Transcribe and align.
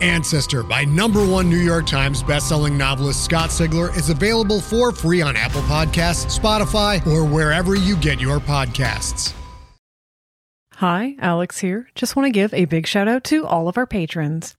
Ancestor 0.00 0.62
by 0.62 0.84
number 0.84 1.24
one 1.26 1.48
New 1.48 1.56
York 1.56 1.86
Times 1.86 2.22
bestselling 2.22 2.76
novelist 2.76 3.24
Scott 3.24 3.50
Sigler 3.50 3.94
is 3.96 4.10
available 4.10 4.60
for 4.60 4.92
free 4.92 5.22
on 5.22 5.36
Apple 5.36 5.62
Podcasts, 5.62 6.38
Spotify, 6.38 7.06
or 7.06 7.24
wherever 7.24 7.74
you 7.74 7.96
get 7.96 8.20
your 8.20 8.38
podcasts. 8.38 9.34
Hi, 10.74 11.14
Alex 11.18 11.58
here. 11.58 11.90
Just 11.94 12.16
want 12.16 12.26
to 12.26 12.30
give 12.30 12.54
a 12.54 12.64
big 12.64 12.86
shout 12.86 13.06
out 13.06 13.22
to 13.24 13.46
all 13.46 13.68
of 13.68 13.76
our 13.76 13.86
patrons 13.86 14.54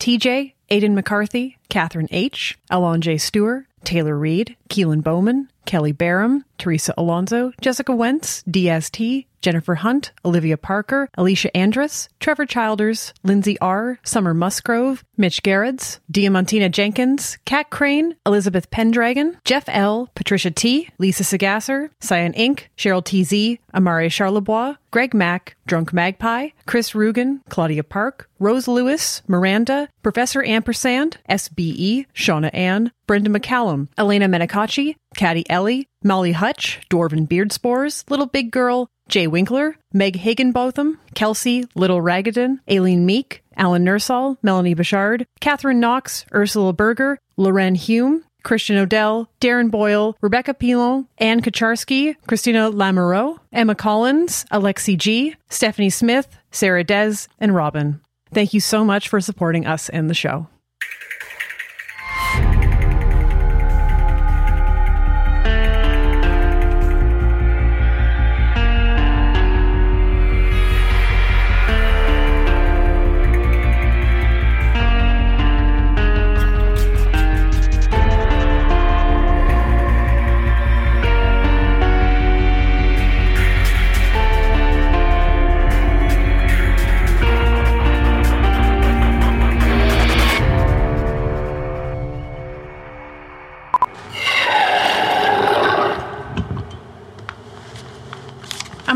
TJ, 0.00 0.54
Aidan 0.70 0.94
McCarthy, 0.94 1.58
Catherine 1.68 2.08
H., 2.10 2.58
Alon 2.70 3.02
J. 3.02 3.18
Stewart, 3.18 3.66
Taylor 3.84 4.18
Reed, 4.18 4.56
Keelan 4.68 5.02
Bowman, 5.04 5.48
Kelly 5.66 5.92
Barham, 5.92 6.44
Teresa 6.58 6.92
Alonso, 6.96 7.52
Jessica 7.60 7.94
Wentz, 7.94 8.42
DST, 8.44 9.26
Jennifer 9.40 9.76
Hunt, 9.76 10.12
Olivia 10.24 10.56
Parker, 10.56 11.08
Alicia 11.16 11.54
Andrus, 11.56 12.08
Trevor 12.20 12.46
Childers, 12.46 13.12
Lindsay 13.22 13.58
R., 13.60 13.98
Summer 14.02 14.34
Musgrove, 14.34 15.04
Mitch 15.16 15.42
Garretts, 15.42 16.00
Diamantina 16.12 16.70
Jenkins, 16.70 17.38
Kat 17.44 17.70
Crane, 17.70 18.16
Elizabeth 18.26 18.70
Pendragon, 18.70 19.38
Jeff 19.44 19.64
L., 19.68 20.10
Patricia 20.14 20.50
T., 20.50 20.88
Lisa 20.98 21.22
Sagasser, 21.22 21.90
Cyan 22.00 22.32
Inc., 22.34 22.64
Cheryl 22.76 23.04
TZ, 23.04 23.60
Amare 23.72 24.08
Charlebois, 24.08 24.76
Greg 24.90 25.14
Mack, 25.14 25.56
Drunk 25.66 25.92
Magpie, 25.92 26.48
Chris 26.66 26.94
Rugen, 26.94 27.40
Claudia 27.48 27.84
Park, 27.84 28.28
Rose 28.40 28.66
Lewis, 28.66 29.22
Miranda, 29.28 29.88
Professor 30.02 30.42
Ampersand, 30.42 31.18
SBE, 31.28 32.06
Shauna 32.14 32.50
Ann, 32.52 32.90
Brenda 33.06 33.30
McCallum, 33.30 33.88
Elena 33.96 34.28
Menicaci, 34.28 34.96
Caddy 35.16 35.48
Ellie, 35.50 35.86
Molly 36.02 36.32
Hutch, 36.32 36.80
Dwarven 36.90 37.28
Beard 37.28 37.52
Spores, 37.52 38.04
Little 38.08 38.26
Big 38.26 38.50
Girl, 38.50 38.88
Jay 39.10 39.26
Winkler, 39.26 39.76
Meg 39.92 40.16
Hagenbotham, 40.16 40.96
Kelsey, 41.14 41.66
Little 41.74 42.00
Ragadan, 42.00 42.60
Aileen 42.70 43.04
Meek, 43.04 43.42
Alan 43.56 43.82
Nursall, 43.82 44.38
Melanie 44.40 44.74
Bouchard, 44.74 45.26
Catherine 45.40 45.80
Knox, 45.80 46.24
Ursula 46.32 46.72
Berger, 46.72 47.18
Loren 47.36 47.74
Hume, 47.74 48.24
Christian 48.44 48.78
Odell, 48.78 49.28
Darren 49.40 49.70
Boyle, 49.70 50.16
Rebecca 50.20 50.54
Pilon, 50.54 51.08
Anne 51.18 51.42
Kaczarski, 51.42 52.14
Christina 52.28 52.70
Lamoureux, 52.70 53.38
Emma 53.52 53.74
Collins, 53.74 54.44
Alexi 54.52 54.96
G, 54.96 55.34
Stephanie 55.50 55.90
Smith, 55.90 56.38
Sarah 56.52 56.84
Dez, 56.84 57.26
and 57.40 57.54
Robin. 57.54 58.00
Thank 58.32 58.54
you 58.54 58.60
so 58.60 58.84
much 58.84 59.08
for 59.08 59.20
supporting 59.20 59.66
us 59.66 59.88
and 59.88 60.08
the 60.08 60.14
show. 60.14 60.46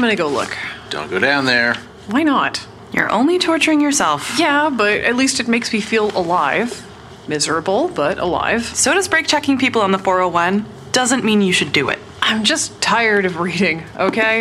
Gonna 0.04 0.16
go 0.16 0.28
look. 0.28 0.54
Don't 0.91 1.09
go 1.09 1.19
down 1.19 1.47
there. 1.47 1.76
Why 2.09 2.25
not? 2.25 2.66
You're 2.92 3.10
only 3.10 3.38
torturing 3.38 3.81
yourself. 3.81 4.38
Yeah, 4.38 4.69
but 4.69 5.00
at 5.00 5.16
least 5.16 5.41
it 5.41 5.48
makes 5.48 5.72
me 5.72 5.81
feel 5.81 6.15
alive. 6.15 6.87
Miserable, 7.26 7.88
but 7.88 8.19
alive. 8.19 8.66
So 8.66 8.93
does 8.93 9.09
brake 9.09 9.26
checking 9.26 9.56
people 9.56 9.81
on 9.81 9.93
the 9.93 9.98
401. 9.98 10.66
Doesn't 10.93 11.25
mean 11.25 11.41
you 11.41 11.54
should 11.54 11.72
do 11.72 11.88
it. 11.88 11.98
I'm 12.20 12.44
just 12.44 12.78
tired 12.82 13.25
of 13.25 13.41
reading, 13.41 13.82
okay? 13.97 14.41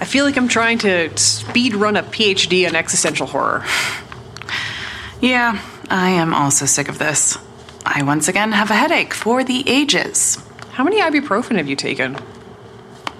I 0.00 0.06
feel 0.06 0.24
like 0.24 0.38
I'm 0.38 0.48
trying 0.48 0.78
to 0.78 1.14
speed 1.18 1.74
run 1.74 1.94
a 1.94 2.02
PhD 2.02 2.66
in 2.66 2.74
existential 2.74 3.26
horror. 3.26 3.66
Yeah, 5.20 5.60
I 5.90 6.10
am 6.10 6.32
also 6.32 6.64
sick 6.64 6.88
of 6.88 6.98
this. 6.98 7.36
I 7.84 8.04
once 8.04 8.26
again 8.26 8.52
have 8.52 8.70
a 8.70 8.74
headache 8.74 9.12
for 9.12 9.44
the 9.44 9.68
ages. 9.68 10.38
How 10.70 10.84
many 10.84 10.98
ibuprofen 10.98 11.56
have 11.56 11.68
you 11.68 11.76
taken? 11.76 12.16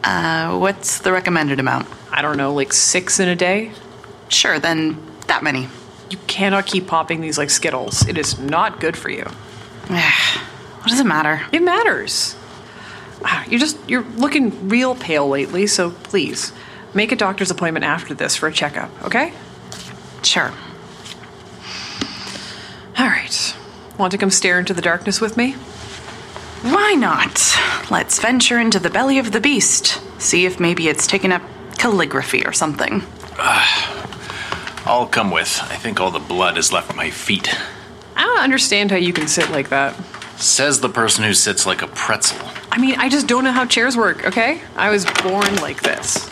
Uh, 0.04 0.56
what's 0.59 0.98
the 1.00 1.12
recommended 1.12 1.60
amount? 1.60 1.88
I 2.10 2.22
don't 2.22 2.36
know, 2.36 2.54
like 2.54 2.72
six 2.72 3.20
in 3.20 3.28
a 3.28 3.36
day? 3.36 3.72
Sure, 4.28 4.59
then 4.59 5.00
that 5.26 5.42
many. 5.42 5.69
You 6.10 6.19
cannot 6.26 6.66
keep 6.66 6.86
popping 6.86 7.20
these 7.20 7.36
like 7.38 7.50
Skittles. 7.50 8.06
It 8.09 8.16
is 8.16 8.38
not 8.38 8.81
good 8.81 8.97
for 8.97 9.10
you. 9.10 9.25
what 9.88 10.86
does 10.88 11.00
it 11.00 11.06
matter? 11.06 11.42
It 11.53 11.62
matters. 11.62 12.34
Ah, 13.25 13.44
You're 13.48 13.60
just, 13.60 13.76
you're 13.88 14.04
looking 14.16 14.69
real 14.69 14.94
pale 14.94 15.28
lately, 15.28 15.66
so 15.66 15.91
please 15.91 16.53
make 16.94 17.12
a 17.12 17.16
doctor's 17.16 17.50
appointment 17.50 17.84
after 17.84 18.15
this 18.15 18.36
for 18.36 18.47
a 18.48 18.53
checkup, 18.53 18.91
okay? 19.04 19.32
Sure. 20.22 20.53
All 22.97 23.06
right. 23.06 23.54
Want 23.98 24.12
to 24.12 24.19
come 24.19 24.30
stare 24.30 24.59
into 24.59 24.72
the 24.72 24.82
darkness 24.82 25.20
with 25.20 25.36
me? 25.36 25.56
Why 26.63 26.95
not? 26.95 27.41
Let's 27.91 28.19
venture 28.19 28.59
into 28.59 28.79
the 28.79 28.91
belly 28.91 29.19
of 29.19 29.33
the 29.33 29.41
beast. 29.41 30.01
See 30.21 30.45
if 30.45 30.59
maybe 30.59 30.89
it's 30.89 31.07
taken 31.07 31.31
up 31.31 31.43
calligraphy 31.79 32.45
or 32.45 32.53
something. 32.53 33.03
I'll 33.39 35.07
come 35.07 35.31
with. 35.31 35.61
I 35.63 35.77
think 35.77 36.01
all 36.01 36.11
the 36.11 36.19
blood 36.19 36.57
has 36.57 36.73
left 36.73 36.97
my 36.97 37.11
feet. 37.11 37.55
I 38.17 38.23
don't 38.23 38.41
understand 38.41 38.91
how 38.91 38.97
you 38.97 39.13
can 39.13 39.29
sit 39.29 39.51
like 39.51 39.69
that. 39.69 39.95
Says 40.41 40.81
the 40.81 40.89
person 40.89 41.25
who 41.25 41.35
sits 41.35 41.67
like 41.67 41.83
a 41.83 41.87
pretzel. 41.89 42.39
I 42.73 42.79
mean, 42.79 42.97
I 42.99 43.09
just 43.09 43.27
don't 43.27 43.45
know 43.45 43.53
how 43.53 43.65
chairs 43.65 43.97
work, 43.97 44.27
okay? 44.27 44.61
I 44.77 44.91
was 44.91 45.05
born 45.23 45.55
like 45.57 45.83
this. 45.83 46.29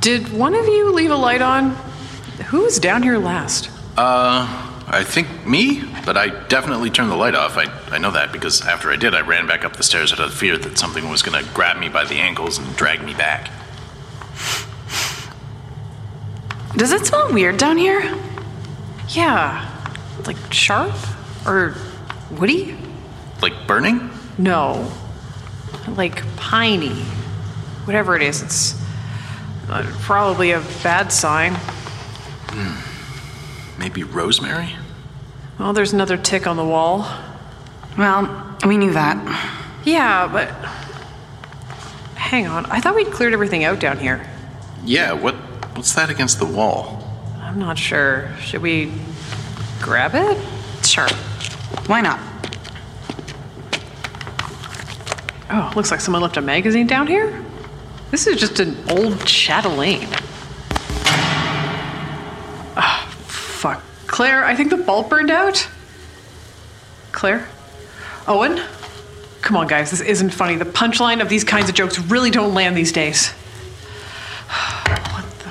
Did 0.00 0.32
one 0.32 0.54
of 0.54 0.66
you 0.66 0.92
leave 0.92 1.10
a 1.10 1.16
light 1.16 1.42
on? 1.42 1.70
Who 2.46 2.60
was 2.62 2.78
down 2.78 3.02
here 3.02 3.18
last? 3.18 3.70
Uh, 3.96 4.65
I 4.88 5.02
think 5.02 5.46
me, 5.46 5.82
but 6.04 6.16
I 6.16 6.28
definitely 6.46 6.90
turned 6.90 7.10
the 7.10 7.16
light 7.16 7.34
off. 7.34 7.56
I, 7.56 7.64
I 7.94 7.98
know 7.98 8.12
that 8.12 8.32
because 8.32 8.62
after 8.62 8.90
I 8.90 8.96
did, 8.96 9.14
I 9.14 9.20
ran 9.20 9.46
back 9.46 9.64
up 9.64 9.76
the 9.76 9.82
stairs 9.82 10.12
out 10.12 10.20
of 10.20 10.32
fear 10.32 10.56
that 10.58 10.78
something 10.78 11.08
was 11.08 11.22
gonna 11.22 11.42
grab 11.54 11.78
me 11.78 11.88
by 11.88 12.04
the 12.04 12.14
ankles 12.14 12.58
and 12.58 12.76
drag 12.76 13.02
me 13.02 13.12
back. 13.14 13.50
Does 16.76 16.92
it 16.92 17.06
smell 17.06 17.32
weird 17.32 17.56
down 17.56 17.78
here? 17.78 18.14
Yeah. 19.08 19.68
Like 20.24 20.36
sharp? 20.52 20.94
Or 21.46 21.74
woody? 22.30 22.76
Like 23.42 23.66
burning? 23.66 24.10
No. 24.38 24.92
Like 25.96 26.24
piney. 26.36 27.02
Whatever 27.86 28.14
it 28.14 28.22
is, 28.22 28.42
it's 28.42 28.80
uh, 29.68 29.84
probably 30.00 30.52
a 30.52 30.60
bad 30.82 31.10
sign. 31.12 31.56
Maybe 33.78 34.02
rosemary? 34.02 34.76
Well, 35.58 35.72
there's 35.72 35.92
another 35.92 36.16
tick 36.16 36.46
on 36.46 36.56
the 36.56 36.64
wall. 36.64 37.06
Well, 37.96 38.56
we 38.66 38.76
knew 38.76 38.92
that. 38.92 39.16
Yeah, 39.84 40.28
but. 40.30 40.48
Hang 42.16 42.46
on. 42.46 42.66
I 42.66 42.80
thought 42.80 42.94
we'd 42.94 43.12
cleared 43.12 43.32
everything 43.32 43.64
out 43.64 43.78
down 43.80 43.98
here. 43.98 44.26
Yeah, 44.84 45.12
what 45.12 45.34
what's 45.74 45.94
that 45.94 46.10
against 46.10 46.38
the 46.38 46.46
wall? 46.46 47.02
I'm 47.40 47.58
not 47.58 47.78
sure. 47.78 48.30
Should 48.40 48.62
we 48.62 48.92
grab 49.80 50.12
it? 50.14 50.36
Sure. 50.84 51.08
Why 51.86 52.00
not? 52.00 52.20
Oh, 55.48 55.72
looks 55.76 55.90
like 55.90 56.00
someone 56.00 56.22
left 56.22 56.36
a 56.36 56.40
magazine 56.42 56.86
down 56.86 57.06
here. 57.06 57.42
This 58.10 58.26
is 58.26 58.38
just 58.38 58.58
an 58.60 58.76
old 58.90 59.24
chatelaine. 59.26 60.08
Claire, 64.16 64.46
I 64.46 64.54
think 64.54 64.70
the 64.70 64.78
bulb 64.78 65.10
burned 65.10 65.30
out. 65.30 65.68
Claire? 67.12 67.46
Owen? 68.26 68.62
Come 69.42 69.58
on, 69.58 69.66
guys, 69.66 69.90
this 69.90 70.00
isn't 70.00 70.30
funny. 70.30 70.56
The 70.56 70.64
punchline 70.64 71.20
of 71.20 71.28
these 71.28 71.44
kinds 71.44 71.68
of 71.68 71.74
jokes 71.74 71.98
really 71.98 72.30
don't 72.30 72.54
land 72.54 72.74
these 72.74 72.92
days. 72.92 73.28
what 75.12 75.24
the 75.40 75.50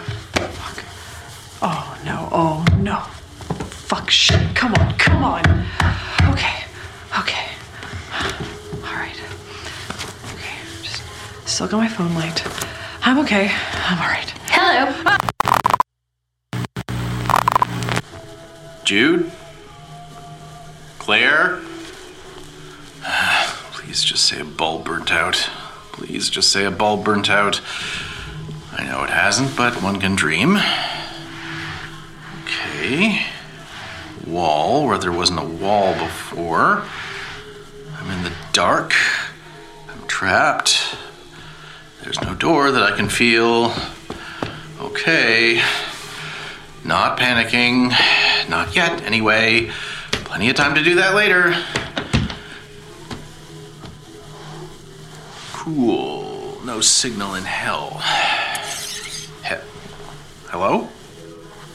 fuck? 0.50 0.84
Oh 1.62 1.96
no, 2.06 2.28
oh 2.32 2.66
no. 2.80 3.02
Fuck 3.86 4.10
shit. 4.10 4.56
Come 4.56 4.74
on, 4.74 4.98
come 4.98 5.24
on. 5.24 5.44
Okay, 6.32 6.64
okay. 7.20 7.46
All 8.84 8.96
right. 8.96 9.22
Okay, 10.34 10.58
just 10.82 11.04
still 11.46 11.68
got 11.68 11.78
my 11.78 11.88
phone 11.88 12.16
light. 12.16 12.44
I'm 13.06 13.20
okay. 13.20 13.52
I'm 13.52 14.00
all 14.00 14.08
right. 14.08 14.34
Hello. 14.48 15.04
Ah 15.06 15.25
Jude? 18.86 19.32
Claire? 21.00 21.60
Please 23.72 24.04
just 24.04 24.26
say 24.26 24.40
a 24.40 24.46
bulb 24.46 24.86
burnt 24.86 25.12
out. 25.12 25.50
Please 25.92 26.30
just 26.30 26.52
say 26.52 26.66
a 26.66 26.72
bulb 26.72 27.04
burnt 27.04 27.30
out. 27.30 27.62
I 28.72 28.84
know 28.84 29.04
it 29.04 29.10
hasn't, 29.10 29.58
but 29.58 29.82
one 29.82 30.00
can 30.00 30.16
dream. 30.16 30.58
Okay. 32.44 33.26
Wall 34.28 34.86
where 34.86 35.00
there 35.00 35.12
wasn't 35.12 35.40
a 35.40 35.46
wall 35.46 35.94
before. 35.94 36.84
I'm 37.98 38.12
in 38.12 38.24
the 38.24 38.34
dark. 38.54 38.94
I'm 39.90 40.06
trapped. 40.08 40.96
There's 42.04 42.22
no 42.22 42.36
door 42.36 42.70
that 42.70 42.84
I 42.84 42.96
can 42.96 43.10
feel. 43.10 43.74
Okay. 44.80 45.62
Not 46.86 47.18
panicking. 47.18 47.90
Not 48.48 48.76
yet, 48.76 49.02
anyway. 49.02 49.72
Plenty 50.12 50.50
of 50.50 50.56
time 50.56 50.76
to 50.76 50.84
do 50.84 50.96
that 50.96 51.16
later. 51.16 51.56
Cool. 55.54 56.60
No 56.64 56.82
signal 56.82 57.36
in 57.36 57.44
hell. 57.44 58.00
He- 59.44 59.56
Hello? 60.50 60.90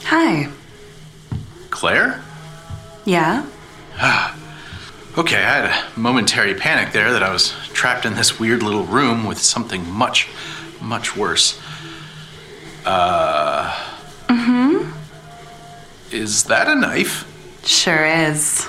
Hi. 0.05 0.49
Claire? 1.69 2.21
Yeah? 3.05 3.45
Okay, 5.17 5.35
I 5.37 5.41
had 5.41 5.65
a 5.65 5.99
momentary 5.99 6.53
panic 6.55 6.93
there 6.93 7.11
that 7.11 7.21
I 7.21 7.31
was 7.33 7.53
trapped 7.73 8.05
in 8.05 8.13
this 8.15 8.39
weird 8.39 8.63
little 8.63 8.85
room 8.85 9.25
with 9.25 9.39
something 9.39 9.89
much, 9.91 10.29
much 10.79 11.17
worse. 11.17 11.59
Uh. 12.85 13.40
Is 16.11 16.43
that 16.45 16.67
a 16.67 16.75
knife? 16.75 17.25
Sure 17.63 18.05
is. 18.05 18.67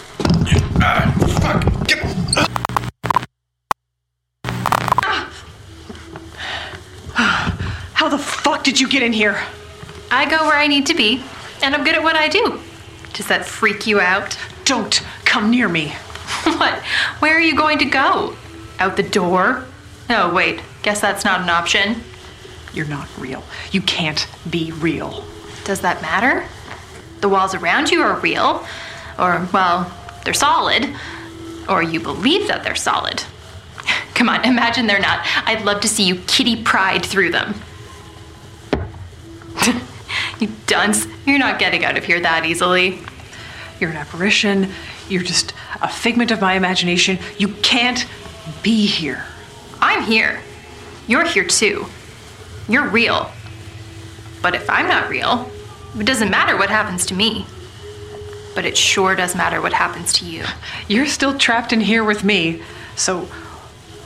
Ah, 0.80 1.12
fuck. 1.40 1.88
Get. 1.88 1.98
How 7.94 8.08
the 8.08 8.18
fuck 8.18 8.62
did 8.62 8.78
you 8.78 8.88
get 8.88 9.02
in 9.02 9.12
here? 9.12 9.42
I 10.12 10.30
go 10.30 10.46
where 10.46 10.56
I 10.56 10.68
need 10.68 10.86
to 10.86 10.94
be, 10.94 11.20
and 11.64 11.74
I'm 11.74 11.82
good 11.82 11.96
at 11.96 12.02
what 12.04 12.14
I 12.14 12.28
do. 12.28 12.60
Does 13.12 13.26
that 13.26 13.44
freak 13.44 13.88
you 13.88 14.00
out? 14.00 14.38
Don't 14.64 15.04
come 15.24 15.50
near 15.50 15.68
me. 15.68 15.88
what? 16.44 16.78
Where 17.18 17.34
are 17.34 17.40
you 17.40 17.56
going 17.56 17.78
to 17.78 17.84
go? 17.86 18.36
Out 18.78 18.96
the 18.96 19.02
door? 19.02 19.64
Oh, 20.08 20.32
wait. 20.32 20.60
Guess 20.82 21.00
that's 21.00 21.24
not 21.24 21.40
an 21.40 21.50
option. 21.50 22.02
You're 22.72 22.86
not 22.86 23.08
real. 23.18 23.42
You 23.72 23.80
can't 23.82 24.28
be 24.48 24.70
real. 24.70 25.24
Does 25.64 25.80
that 25.80 26.02
matter? 26.02 26.46
The 27.22 27.28
walls 27.28 27.54
around 27.54 27.90
you 27.90 28.02
are 28.02 28.18
real, 28.18 28.66
or, 29.18 29.48
well, 29.52 29.90
they're 30.24 30.34
solid, 30.34 30.94
or 31.68 31.82
you 31.82 32.00
believe 32.00 32.48
that 32.48 32.64
they're 32.64 32.74
solid. 32.74 33.22
Come 34.14 34.28
on, 34.28 34.44
imagine 34.44 34.88
they're 34.88 35.00
not. 35.00 35.20
I'd 35.46 35.64
love 35.64 35.80
to 35.82 35.88
see 35.88 36.04
you 36.04 36.16
Kitty 36.26 36.62
Pryde 36.62 37.06
through 37.06 37.30
them. 37.30 37.54
you 40.40 40.50
dunce. 40.66 41.06
You're 41.24 41.38
not 41.38 41.60
getting 41.60 41.84
out 41.84 41.96
of 41.96 42.04
here 42.04 42.18
that 42.20 42.44
easily. 42.44 43.00
You're 43.78 43.90
an 43.90 43.96
apparition. 43.96 44.70
You're 45.08 45.22
just 45.22 45.54
a 45.80 45.88
figment 45.88 46.32
of 46.32 46.40
my 46.40 46.54
imagination. 46.54 47.20
You 47.38 47.48
can't 47.62 48.04
be 48.64 48.86
here. 48.86 49.24
I'm 49.80 50.02
here. 50.02 50.40
You're 51.06 51.24
here 51.24 51.44
too. 51.44 51.86
You're 52.68 52.88
real. 52.88 53.30
But 54.40 54.56
if 54.56 54.68
I'm 54.68 54.88
not 54.88 55.08
real, 55.08 55.48
it 55.98 56.06
doesn't 56.06 56.30
matter 56.30 56.56
what 56.56 56.70
happens 56.70 57.06
to 57.06 57.14
me. 57.14 57.46
But 58.54 58.64
it 58.64 58.76
sure 58.76 59.14
does 59.14 59.34
matter 59.34 59.60
what 59.60 59.72
happens 59.72 60.12
to 60.14 60.26
you. 60.26 60.44
You're 60.88 61.06
still 61.06 61.38
trapped 61.38 61.72
in 61.72 61.80
here 61.80 62.04
with 62.04 62.24
me. 62.24 62.62
So, 62.96 63.22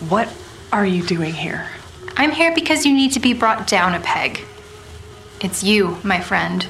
what 0.08 0.32
are 0.72 0.86
you 0.86 1.02
doing 1.02 1.34
here? 1.34 1.68
I'm 2.16 2.30
here 2.30 2.54
because 2.54 2.86
you 2.86 2.94
need 2.94 3.12
to 3.12 3.20
be 3.20 3.32
brought 3.32 3.66
down 3.66 3.94
a 3.94 4.00
peg. 4.00 4.40
It's 5.40 5.62
you, 5.62 5.98
my 6.02 6.20
friend, 6.20 6.62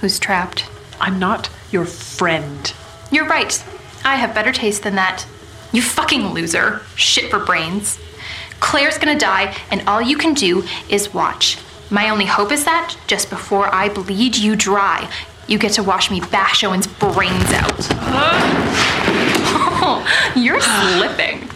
who's 0.00 0.18
trapped. 0.18 0.68
I'm 1.00 1.18
not 1.18 1.50
your 1.70 1.84
friend. 1.84 2.72
You're 3.10 3.26
right. 3.26 3.62
I 4.04 4.16
have 4.16 4.34
better 4.34 4.52
taste 4.52 4.82
than 4.82 4.94
that. 4.94 5.26
You 5.72 5.82
fucking 5.82 6.28
loser. 6.28 6.82
Shit 6.94 7.30
for 7.30 7.38
brains. 7.38 7.98
Claire's 8.60 8.98
gonna 8.98 9.18
die, 9.18 9.54
and 9.70 9.86
all 9.86 10.00
you 10.00 10.16
can 10.16 10.32
do 10.32 10.64
is 10.88 11.12
watch. 11.12 11.58
My 11.90 12.10
only 12.10 12.26
hope 12.26 12.50
is 12.50 12.64
that, 12.64 12.96
just 13.06 13.30
before 13.30 13.72
I 13.72 13.88
bleed 13.88 14.36
you 14.36 14.56
dry, 14.56 15.10
you 15.46 15.58
get 15.58 15.72
to 15.72 15.82
watch 15.82 16.10
me 16.10 16.20
bash 16.20 16.64
Owen's 16.64 16.86
brains 16.86 17.52
out. 17.52 17.86
Oh, 19.88 20.32
you're 20.36 20.60
slipping. 20.60 21.48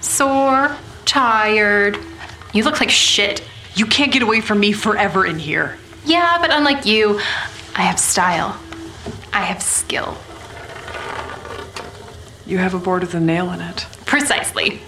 Sore, 0.00 0.76
tired. 1.06 1.98
You 2.52 2.64
look 2.64 2.80
like 2.80 2.90
shit. 2.90 3.42
You 3.74 3.86
can't 3.86 4.12
get 4.12 4.22
away 4.22 4.40
from 4.40 4.60
me 4.60 4.72
forever 4.72 5.24
in 5.24 5.38
here. 5.38 5.78
Yeah, 6.04 6.36
but 6.40 6.50
unlike 6.50 6.84
you, 6.84 7.18
I 7.74 7.82
have 7.82 7.98
style. 7.98 8.60
I 9.32 9.40
have 9.40 9.62
skill. 9.62 10.16
You 12.46 12.58
have 12.58 12.74
a 12.74 12.78
board 12.78 13.00
with 13.02 13.14
a 13.14 13.20
nail 13.20 13.50
in 13.50 13.62
it. 13.62 13.86
Precisely. 14.04 14.80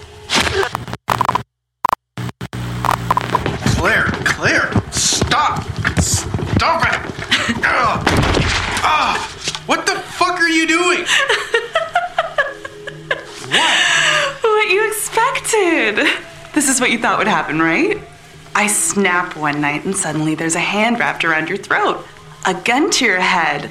Stop 6.56 6.82
it! 6.86 6.94
Ugh. 7.64 8.02
Ah, 8.82 9.62
what 9.66 9.84
the 9.86 9.94
fuck 9.94 10.40
are 10.40 10.48
you 10.48 10.66
doing? 10.66 11.04
What 14.42 14.66
What 14.66 14.72
you 14.72 14.88
expected. 14.88 15.96
This 16.54 16.68
is 16.68 16.80
what 16.80 16.90
you 16.90 16.98
thought 16.98 17.18
would 17.18 17.28
happen, 17.28 17.60
right? 17.60 17.98
I 18.54 18.66
snap 18.66 19.36
one 19.36 19.60
night 19.60 19.84
and 19.84 19.94
suddenly 19.94 20.34
there's 20.34 20.56
a 20.56 20.60
hand 20.60 20.98
wrapped 20.98 21.24
around 21.24 21.48
your 21.48 21.58
throat, 21.58 22.04
a 22.46 22.54
gun 22.54 22.90
to 22.92 23.04
your 23.04 23.20
head, 23.20 23.70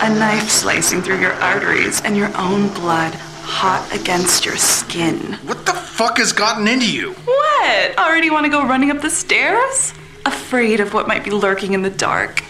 a 0.00 0.10
knife 0.10 0.50
slicing 0.50 1.00
through 1.00 1.20
your 1.20 1.32
arteries, 1.34 2.02
and 2.02 2.16
your 2.16 2.36
own 2.36 2.68
blood 2.74 3.14
hot 3.14 3.88
against 3.98 4.44
your 4.44 4.56
skin. 4.56 5.34
What 5.46 5.64
the 5.64 5.72
fuck 5.72 6.18
has 6.18 6.32
gotten 6.32 6.68
into 6.68 6.90
you? 6.90 7.12
What? 7.12 7.98
Already 7.98 8.28
want 8.30 8.44
to 8.44 8.50
go 8.50 8.66
running 8.66 8.90
up 8.90 9.00
the 9.00 9.10
stairs? 9.10 9.94
Afraid 10.26 10.80
of 10.80 10.94
what 10.94 11.08
might 11.08 11.24
be 11.24 11.30
lurking 11.30 11.72
in 11.72 11.82
the 11.82 11.90
dark? 11.90 12.42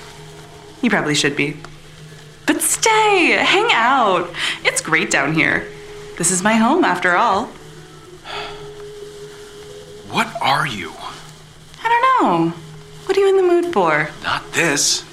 You 0.82 0.90
probably 0.90 1.14
should 1.14 1.36
be. 1.36 1.56
But 2.46 2.60
stay, 2.60 3.36
hang 3.40 3.70
out. 3.72 4.30
It's 4.64 4.80
great 4.80 5.10
down 5.10 5.34
here. 5.34 5.66
This 6.18 6.30
is 6.30 6.42
my 6.42 6.54
home 6.54 6.84
after 6.84 7.16
all. 7.16 7.46
What 10.10 10.32
are 10.40 10.64
you? 10.64 10.92
I 11.82 11.88
don't 11.88 12.22
know. 12.22 12.50
What 13.06 13.16
are 13.16 13.20
you 13.20 13.28
in 13.28 13.36
the 13.36 13.42
mood 13.42 13.72
for? 13.72 14.10
Not 14.22 14.52
this. 14.52 15.04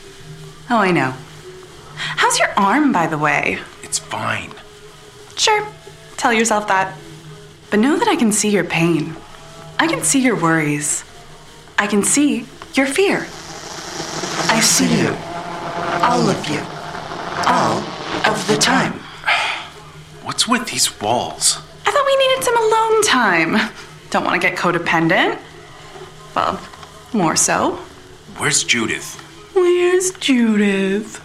Oh, 0.70 0.78
I 0.78 0.92
know. 0.92 1.16
How's 1.96 2.38
your 2.38 2.52
arm, 2.56 2.92
by 2.92 3.08
the 3.08 3.18
way? 3.18 3.58
It's 3.82 3.98
fine. 3.98 4.52
Sure, 5.36 5.66
tell 6.18 6.32
yourself 6.32 6.68
that. 6.68 6.96
But 7.72 7.80
know 7.80 7.98
that 7.98 8.08
I 8.08 8.16
can 8.16 8.32
see 8.32 8.50
your 8.50 8.64
pain. 8.64 9.16
I 9.80 9.88
can 9.88 10.04
see 10.04 10.20
your 10.22 10.36
worries. 10.36 11.04
I 11.80 11.88
can 11.88 12.04
see 12.04 12.46
your 12.78 12.88
fear. 12.88 13.28
I 14.50 14.60
see 14.62 15.02
you. 15.02 15.10
All 16.02 16.30
of 16.30 16.48
you. 16.50 16.62
All 17.48 17.80
of 18.30 18.48
the 18.48 18.58
time. 18.58 18.94
What's 20.24 20.48
with 20.48 20.68
these 20.68 21.00
walls? 21.02 21.58
I 21.86 21.92
thought 21.92 22.06
we 22.06 22.18
needed 22.18 22.44
some 22.44 22.58
alone 22.58 23.04
time. 23.04 23.72
Don't 24.10 24.24
want 24.24 24.42
to 24.42 24.48
get 24.48 24.58
codependent. 24.58 25.40
Well, 26.36 26.60
more 27.14 27.36
so. 27.36 27.76
Where's 28.38 28.64
Judith? 28.64 29.16
Where's 29.54 30.12
Judith? 30.12 31.20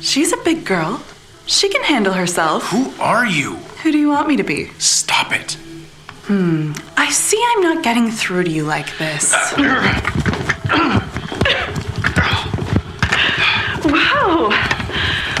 She's 0.00 0.32
a 0.32 0.36
big 0.38 0.64
girl. 0.64 1.02
She 1.46 1.68
can 1.68 1.82
handle 1.84 2.12
herself. 2.12 2.64
Who 2.70 2.92
are 3.00 3.26
you? 3.26 3.54
Who 3.82 3.92
do 3.92 3.98
you 3.98 4.08
want 4.08 4.28
me 4.28 4.36
to 4.36 4.42
be? 4.42 4.66
Stop 4.78 5.32
it. 5.32 5.52
Hmm. 6.24 6.72
I 6.96 7.10
see 7.10 7.42
I'm 7.54 7.62
not 7.62 7.84
getting 7.84 8.10
through 8.10 8.44
to 8.44 8.50
you 8.50 8.64
like 8.64 8.96
this. 8.98 9.34
wow. 13.84 14.48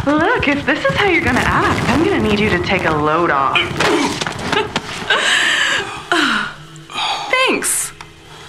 Look, 0.06 0.48
if 0.48 0.64
this 0.66 0.84
is 0.84 0.94
how 0.96 1.06
you're 1.06 1.24
gonna 1.24 1.40
act, 1.40 1.88
I'm 1.90 2.04
gonna 2.04 2.22
need 2.22 2.38
you 2.38 2.50
to 2.50 2.62
take 2.62 2.84
a 2.84 2.90
load 2.90 3.30
off. 3.30 3.56
Thanks. 7.30 7.92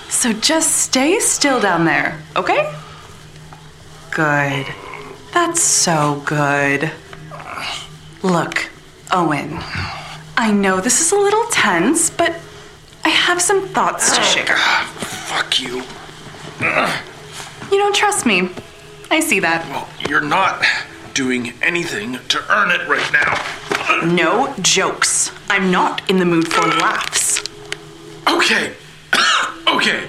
So 0.10 0.34
just 0.34 0.76
stay 0.78 1.20
still 1.20 1.60
down 1.60 1.86
there, 1.86 2.20
okay? 2.36 2.74
Good. 4.12 4.66
That's 5.34 5.62
so 5.62 6.22
good. 6.26 6.92
Look, 8.24 8.70
Owen, 9.12 9.58
I 10.36 10.52
know 10.52 10.82
this 10.82 11.02
is 11.02 11.12
a 11.12 11.16
little 11.16 11.46
tense, 11.52 12.10
but 12.10 12.36
I 13.06 13.10
have 13.10 13.42
some 13.42 13.68
thoughts 13.68 14.16
to 14.16 14.22
oh, 14.22 14.24
share. 14.24 14.58
Fuck 14.58 15.60
you. 15.60 15.84
You 16.60 17.78
don't 17.78 17.96
trust 17.96 18.26
me. 18.26 18.50
I 19.10 19.20
see 19.20 19.40
that. 19.40 19.68
Well, 19.70 19.88
you're 20.10 20.22
not 20.22 20.64
doing 21.14 21.54
anything 21.62 22.20
to 22.28 22.44
earn 22.52 22.72
it 22.72 22.88
right 22.88 23.12
now. 23.14 24.06
No 24.06 24.54
jokes. 24.62 25.32
I'm 25.50 25.72
not 25.72 26.08
in 26.10 26.20
the 26.20 26.26
mood 26.26 26.52
for 26.52 26.62
laughs. 26.62 27.44
Okay. 28.28 28.74
okay. 29.68 30.08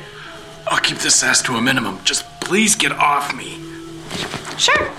I'll 0.66 0.80
keep 0.80 0.98
this 0.98 1.22
ass 1.22 1.42
to 1.42 1.54
a 1.54 1.62
minimum. 1.62 1.98
Just 2.04 2.24
please 2.40 2.74
get 2.74 2.92
off 2.92 3.34
me. 3.34 3.58
Sure. 4.58 4.90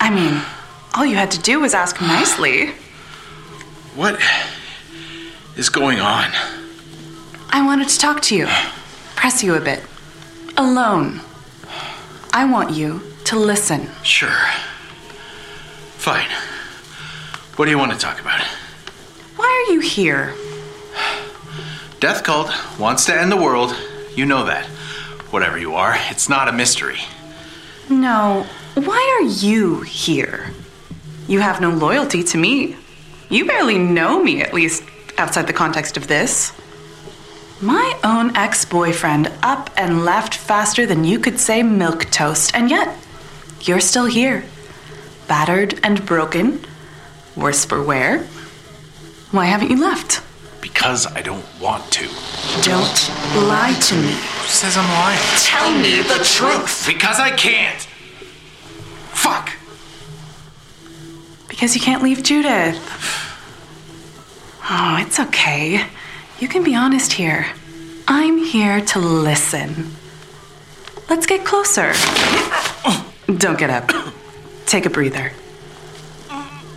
I 0.00 0.10
mean, 0.10 0.40
all 0.94 1.04
you 1.04 1.16
had 1.16 1.30
to 1.32 1.40
do 1.40 1.60
was 1.60 1.74
ask 1.74 2.00
nicely. 2.00 2.68
What 3.94 4.20
is 5.56 5.68
going 5.68 6.00
on? 6.00 6.30
I 7.50 7.62
wanted 7.64 7.88
to 7.88 7.98
talk 7.98 8.20
to 8.22 8.36
you, 8.36 8.46
press 9.20 9.42
you 9.42 9.54
a 9.54 9.60
bit. 9.60 9.82
Alone. 10.56 11.20
I 12.32 12.46
want 12.50 12.70
you 12.70 13.02
to 13.24 13.38
listen. 13.38 13.86
Sure. 14.02 14.40
Fine. 15.98 16.30
What 17.56 17.66
do 17.66 17.70
you 17.70 17.76
want 17.76 17.92
to 17.92 17.98
talk 17.98 18.18
about? 18.18 18.40
Why 19.36 19.66
are 19.68 19.74
you 19.74 19.80
here? 19.80 20.32
Death 22.00 22.24
Cult 22.24 22.50
wants 22.78 23.04
to 23.04 23.14
end 23.14 23.30
the 23.30 23.36
world. 23.36 23.76
You 24.16 24.24
know 24.24 24.46
that. 24.46 24.64
Whatever 25.34 25.58
you 25.58 25.74
are, 25.74 25.96
it's 26.08 26.30
not 26.30 26.48
a 26.48 26.52
mystery. 26.52 27.00
No, 27.90 28.46
why 28.74 29.18
are 29.20 29.28
you 29.28 29.82
here? 29.82 30.50
You 31.28 31.40
have 31.40 31.60
no 31.60 31.68
loyalty 31.68 32.24
to 32.24 32.38
me. 32.38 32.74
You 33.28 33.44
barely 33.44 33.76
know 33.76 34.22
me, 34.22 34.40
at 34.40 34.54
least 34.54 34.82
outside 35.18 35.46
the 35.46 35.52
context 35.52 35.98
of 35.98 36.06
this. 36.06 36.58
My 37.62 37.98
own 38.02 38.34
ex 38.36 38.64
boyfriend 38.64 39.30
up 39.42 39.68
and 39.76 40.02
left 40.02 40.34
faster 40.34 40.86
than 40.86 41.04
you 41.04 41.18
could 41.18 41.38
say 41.38 41.62
milk 41.62 42.06
toast, 42.10 42.52
and 42.54 42.70
yet 42.70 42.96
you're 43.60 43.80
still 43.80 44.06
here. 44.06 44.44
Battered 45.28 45.78
and 45.82 46.06
broken. 46.06 46.64
Worse 47.36 47.66
for 47.66 47.82
wear. 47.82 48.20
Why 49.30 49.44
haven't 49.44 49.70
you 49.70 49.78
left? 49.78 50.22
Because 50.62 51.06
I 51.06 51.20
don't 51.20 51.44
want 51.60 51.84
to. 51.92 52.08
Don't 52.62 53.10
lie 53.46 53.76
to 53.78 53.94
me. 53.94 54.12
Who 54.12 54.46
says 54.48 54.78
I'm 54.78 54.88
lying? 54.88 55.20
Tell 55.36 55.70
me 55.70 56.00
the 56.00 56.24
truth. 56.24 56.86
Because 56.86 57.20
I 57.20 57.30
can't. 57.30 57.80
Fuck. 59.12 59.52
Because 61.46 61.74
you 61.74 61.82
can't 61.82 62.02
leave 62.02 62.22
Judith. 62.22 62.78
Oh, 64.70 64.96
it's 64.98 65.20
okay. 65.20 65.84
You 66.40 66.48
can 66.48 66.64
be 66.64 66.74
honest 66.74 67.12
here. 67.12 67.46
I'm 68.08 68.38
here 68.38 68.80
to 68.80 68.98
listen. 68.98 69.90
Let's 71.10 71.26
get 71.26 71.44
closer. 71.44 71.92
Don't 73.26 73.58
get 73.58 73.68
up. 73.68 73.90
Take 74.64 74.86
a 74.86 74.90
breather. 74.90 75.32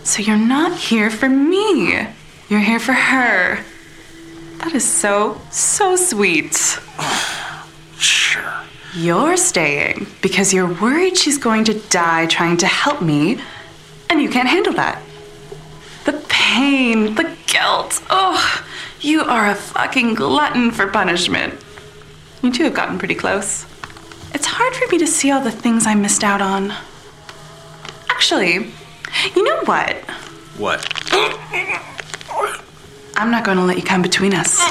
So 0.02 0.22
you're 0.22 0.36
not 0.36 0.76
here 0.76 1.08
for 1.08 1.30
me. 1.30 2.06
You're 2.50 2.60
here 2.60 2.78
for 2.78 2.92
her. 2.92 3.64
That 4.58 4.74
is 4.74 4.84
so, 4.84 5.40
so 5.50 5.96
sweet. 5.96 6.78
Sure. 7.98 8.52
You're 8.94 9.38
staying 9.38 10.06
because 10.20 10.52
you're 10.52 10.72
worried 10.74 11.16
she's 11.16 11.38
going 11.38 11.64
to 11.64 11.74
die 11.88 12.26
trying 12.26 12.58
to 12.58 12.66
help 12.66 13.00
me, 13.00 13.40
and 14.10 14.20
you 14.20 14.28
can't 14.28 14.48
handle 14.48 14.74
that. 14.74 15.02
The 16.04 16.12
pain, 16.28 17.14
the 17.14 17.34
guilt. 17.46 18.02
Oh, 18.10 18.62
you 19.04 19.20
are 19.20 19.50
a 19.50 19.54
fucking 19.54 20.14
glutton 20.14 20.70
for 20.70 20.86
punishment. 20.86 21.54
You 22.42 22.50
two 22.50 22.64
have 22.64 22.74
gotten 22.74 22.98
pretty 22.98 23.14
close. 23.14 23.66
It's 24.32 24.46
hard 24.46 24.74
for 24.74 24.86
me 24.90 24.98
to 24.98 25.06
see 25.06 25.30
all 25.30 25.42
the 25.42 25.50
things 25.50 25.86
I 25.86 25.94
missed 25.94 26.24
out 26.24 26.40
on. 26.40 26.72
Actually, 28.08 28.72
you 29.36 29.42
know 29.42 29.60
what? 29.64 29.96
What? 30.56 30.86
I'm 33.16 33.30
not 33.30 33.44
going 33.44 33.58
to 33.58 33.64
let 33.64 33.76
you 33.76 33.82
come 33.82 34.02
between 34.02 34.32
us. 34.34 34.58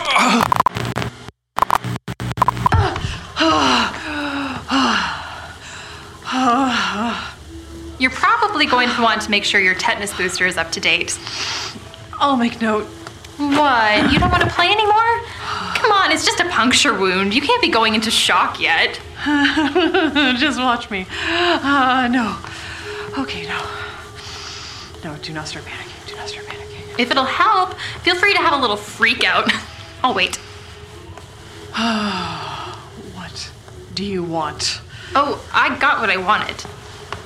You're 8.00 8.12
probably 8.12 8.66
going 8.66 8.90
to 8.90 9.02
want 9.02 9.22
to 9.22 9.32
make 9.32 9.46
sure 9.46 9.62
your 9.62 9.76
tetanus 9.76 10.14
booster 10.18 10.46
is 10.46 10.58
up 10.58 10.72
to 10.72 10.80
date. 10.82 11.18
I'll 12.20 12.36
make 12.36 12.60
note. 12.60 12.88
What? 13.38 14.12
You 14.12 14.20
don't 14.20 14.30
want 14.32 14.44
to 14.44 14.50
play 14.50 14.68
anymore? 14.68 15.22
Come 15.76 15.92
on, 15.92 16.12
it's 16.12 16.26
just 16.26 16.40
a 16.40 16.48
puncture 16.50 16.98
wound. 16.98 17.34
You 17.34 17.42
can't 17.42 17.62
be 17.62 17.70
going 17.70 17.96
into 17.96 18.12
shock 18.12 18.60
yet. 18.60 19.00
Just 20.38 20.60
watch 20.60 20.90
me. 20.92 21.08
Uh, 21.28 22.08
no. 22.12 22.38
Okay, 23.22 23.48
no. 23.48 23.62
No, 25.04 25.18
do 25.18 25.34
not 25.34 25.48
start 25.48 25.66
panicking. 25.66 26.08
Do 26.08 26.16
not 26.16 26.30
start 26.30 26.46
panicking. 26.46 27.00
If 27.00 27.12
it'll 27.12 27.26
help, 27.26 27.74
feel 28.04 28.16
free 28.16 28.34
to 28.34 28.40
have 28.40 28.54
a 28.54 28.62
little 28.62 28.78
freak 28.78 29.24
out. 29.24 29.52
I'll 30.04 30.14
wait. 30.14 30.40
What 33.16 33.52
do 33.96 34.04
you 34.06 34.24
want? 34.24 34.82
Oh, 35.16 35.44
I 35.54 35.78
got 35.80 36.00
what 36.00 36.10
I 36.10 36.18
wanted. 36.18 36.64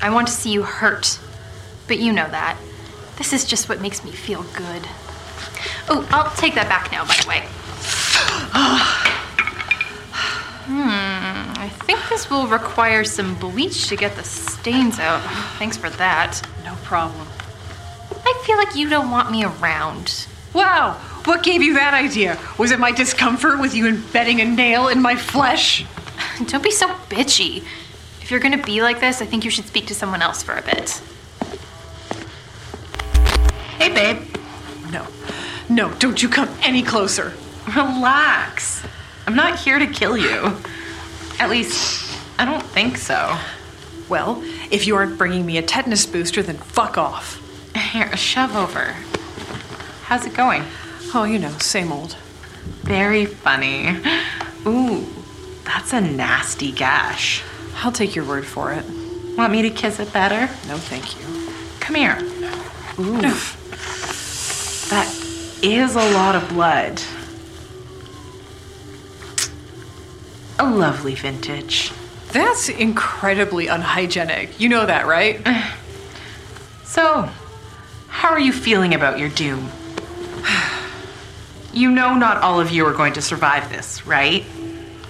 I 0.01 0.09
want 0.09 0.27
to 0.27 0.33
see 0.33 0.51
you 0.51 0.63
hurt. 0.63 1.19
But 1.87 1.99
you 1.99 2.11
know 2.11 2.29
that. 2.29 2.57
This 3.17 3.33
is 3.33 3.45
just 3.45 3.67
what 3.69 3.81
makes 3.81 4.03
me 4.03 4.11
feel 4.11 4.43
good. 4.55 4.87
Oh, 5.89 6.07
I'll 6.11 6.35
take 6.35 6.55
that 6.55 6.67
back 6.69 6.91
now, 6.91 7.05
by 7.05 7.15
the 7.21 7.27
way. 7.27 7.39
hmm, 10.65 11.59
I 11.59 11.69
think 11.85 11.99
this 12.09 12.29
will 12.29 12.47
require 12.47 13.03
some 13.03 13.35
bleach 13.35 13.87
to 13.87 13.95
get 13.95 14.15
the 14.15 14.23
stains 14.23 14.99
out. 14.99 15.21
Thanks 15.57 15.77
for 15.77 15.89
that. 15.91 16.41
No 16.63 16.75
problem. 16.83 17.27
I 18.11 18.43
feel 18.45 18.57
like 18.57 18.75
you 18.75 18.89
don't 18.89 19.09
want 19.11 19.31
me 19.31 19.43
around. 19.43 20.27
Wow, 20.53 20.93
what 21.25 21.43
gave 21.43 21.61
you 21.61 21.73
that 21.75 21.93
idea? 21.93 22.39
Was 22.57 22.71
it 22.71 22.79
my 22.79 22.91
discomfort 22.91 23.59
with 23.59 23.75
you 23.75 23.85
embedding 23.87 24.41
a 24.41 24.45
nail 24.45 24.87
in 24.87 25.01
my 25.01 25.15
flesh? 25.15 25.85
Don't 26.47 26.63
be 26.63 26.71
so 26.71 26.87
bitchy. 27.09 27.63
If 28.21 28.31
you're 28.31 28.39
gonna 28.39 28.63
be 28.63 28.81
like 28.81 28.99
this, 28.99 29.21
I 29.21 29.25
think 29.25 29.45
you 29.45 29.51
should 29.51 29.67
speak 29.67 29.87
to 29.87 29.95
someone 29.95 30.21
else 30.21 30.41
for 30.41 30.55
a 30.55 30.61
bit. 30.61 31.01
Hey, 33.77 33.93
babe. 33.93 34.25
No. 34.91 35.05
No, 35.69 35.93
don't 35.95 36.21
you 36.21 36.29
come 36.29 36.49
any 36.61 36.81
closer. 36.81 37.33
Relax. 37.75 38.83
I'm 39.25 39.35
not 39.35 39.59
here 39.59 39.79
to 39.79 39.87
kill 39.87 40.15
you. 40.15 40.55
At 41.39 41.49
least, 41.49 42.17
I 42.39 42.45
don't 42.45 42.63
think 42.63 42.97
so. 42.97 43.37
Well, 44.07 44.41
if 44.71 44.87
you 44.87 44.95
aren't 44.95 45.17
bringing 45.17 45.45
me 45.45 45.57
a 45.57 45.61
tetanus 45.61 46.05
booster, 46.05 46.41
then 46.41 46.57
fuck 46.57 46.97
off. 46.97 47.43
Here, 47.75 48.09
a 48.11 48.17
shove 48.17 48.55
over. 48.55 48.95
How's 50.03 50.25
it 50.25 50.33
going? 50.33 50.63
Oh, 51.13 51.25
you 51.25 51.39
know, 51.39 51.51
same 51.57 51.91
old. 51.91 52.15
Very 52.83 53.25
funny. 53.25 53.97
Ooh, 54.65 55.05
that's 55.65 55.91
a 55.91 55.99
nasty 55.99 56.71
gash. 56.71 57.43
I'll 57.83 57.91
take 57.91 58.15
your 58.15 58.25
word 58.25 58.45
for 58.45 58.71
it. 58.71 58.85
Want 59.37 59.51
me 59.51 59.61
to 59.63 59.69
kiss 59.69 59.99
it 59.99 60.11
better? 60.13 60.41
No, 60.67 60.77
thank 60.77 61.19
you. 61.19 61.51
Come 61.79 61.95
here. 61.95 62.17
Ooh. 62.99 63.21
that 64.89 65.16
is 65.61 65.95
a 65.95 66.11
lot 66.13 66.35
of 66.35 66.47
blood. 66.49 67.01
A 70.59 70.69
lovely 70.69 71.15
vintage. 71.15 71.91
That's 72.31 72.69
incredibly 72.69 73.67
unhygienic. 73.67 74.59
You 74.59 74.69
know 74.69 74.85
that, 74.85 75.07
right? 75.07 75.45
So, 76.83 77.29
how 78.07 78.29
are 78.29 78.39
you 78.39 78.51
feeling 78.53 78.95
about 78.95 79.19
your 79.19 79.29
doom? 79.29 79.69
You 81.73 81.91
know, 81.91 82.15
not 82.15 82.37
all 82.37 82.59
of 82.59 82.71
you 82.71 82.87
are 82.87 82.93
going 82.93 83.13
to 83.13 83.21
survive 83.21 83.69
this, 83.69 84.07
right? 84.07 84.43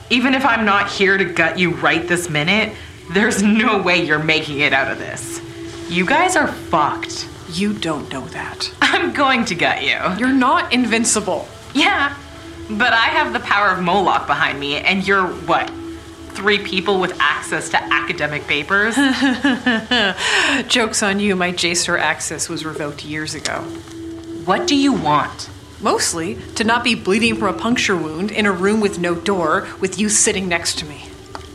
Even 0.09 0.33
if 0.33 0.45
I'm 0.45 0.65
not 0.65 0.89
here 0.89 1.17
to 1.17 1.23
gut 1.23 1.57
you 1.57 1.71
right 1.75 2.05
this 2.05 2.29
minute, 2.29 2.75
there's 3.11 3.41
no 3.41 3.81
way 3.81 4.03
you're 4.03 4.21
making 4.21 4.59
it 4.59 4.73
out 4.73 4.91
of 4.91 4.99
this. 4.99 5.39
You 5.89 6.05
guys 6.05 6.35
are 6.35 6.47
fucked. 6.47 7.29
You 7.49 7.73
don't 7.73 8.11
know 8.11 8.25
that. 8.27 8.71
I'm 8.81 9.13
going 9.13 9.45
to 9.45 9.55
gut 9.55 9.81
you. 9.83 9.97
You're 10.17 10.33
not 10.33 10.73
invincible. 10.73 11.47
Yeah, 11.73 12.15
but 12.69 12.93
I 12.93 13.05
have 13.07 13.33
the 13.33 13.39
power 13.39 13.69
of 13.71 13.81
Moloch 13.81 14.27
behind 14.27 14.59
me, 14.59 14.77
and 14.77 15.07
you're 15.07 15.27
what? 15.27 15.69
Three 16.31 16.59
people 16.59 16.99
with 16.99 17.17
access 17.19 17.69
to 17.69 17.81
academic 17.81 18.45
papers? 18.47 18.95
Joke's 20.67 21.01
on 21.01 21.19
you, 21.19 21.35
my 21.35 21.51
JSTOR 21.51 21.97
access 21.99 22.47
was 22.49 22.63
revoked 22.65 23.03
years 23.05 23.33
ago. 23.33 23.61
what 24.45 24.67
do 24.67 24.75
you 24.75 24.93
want? 24.93 25.49
Mostly 25.81 26.35
to 26.55 26.63
not 26.63 26.83
be 26.83 26.95
bleeding 26.95 27.35
from 27.35 27.55
a 27.55 27.57
puncture 27.57 27.95
wound 27.95 28.31
in 28.31 28.45
a 28.45 28.51
room 28.51 28.81
with 28.81 28.99
no 28.99 29.15
door 29.15 29.67
with 29.79 29.99
you 29.99 30.09
sitting 30.09 30.47
next 30.47 30.77
to 30.79 30.85
me. 30.85 31.05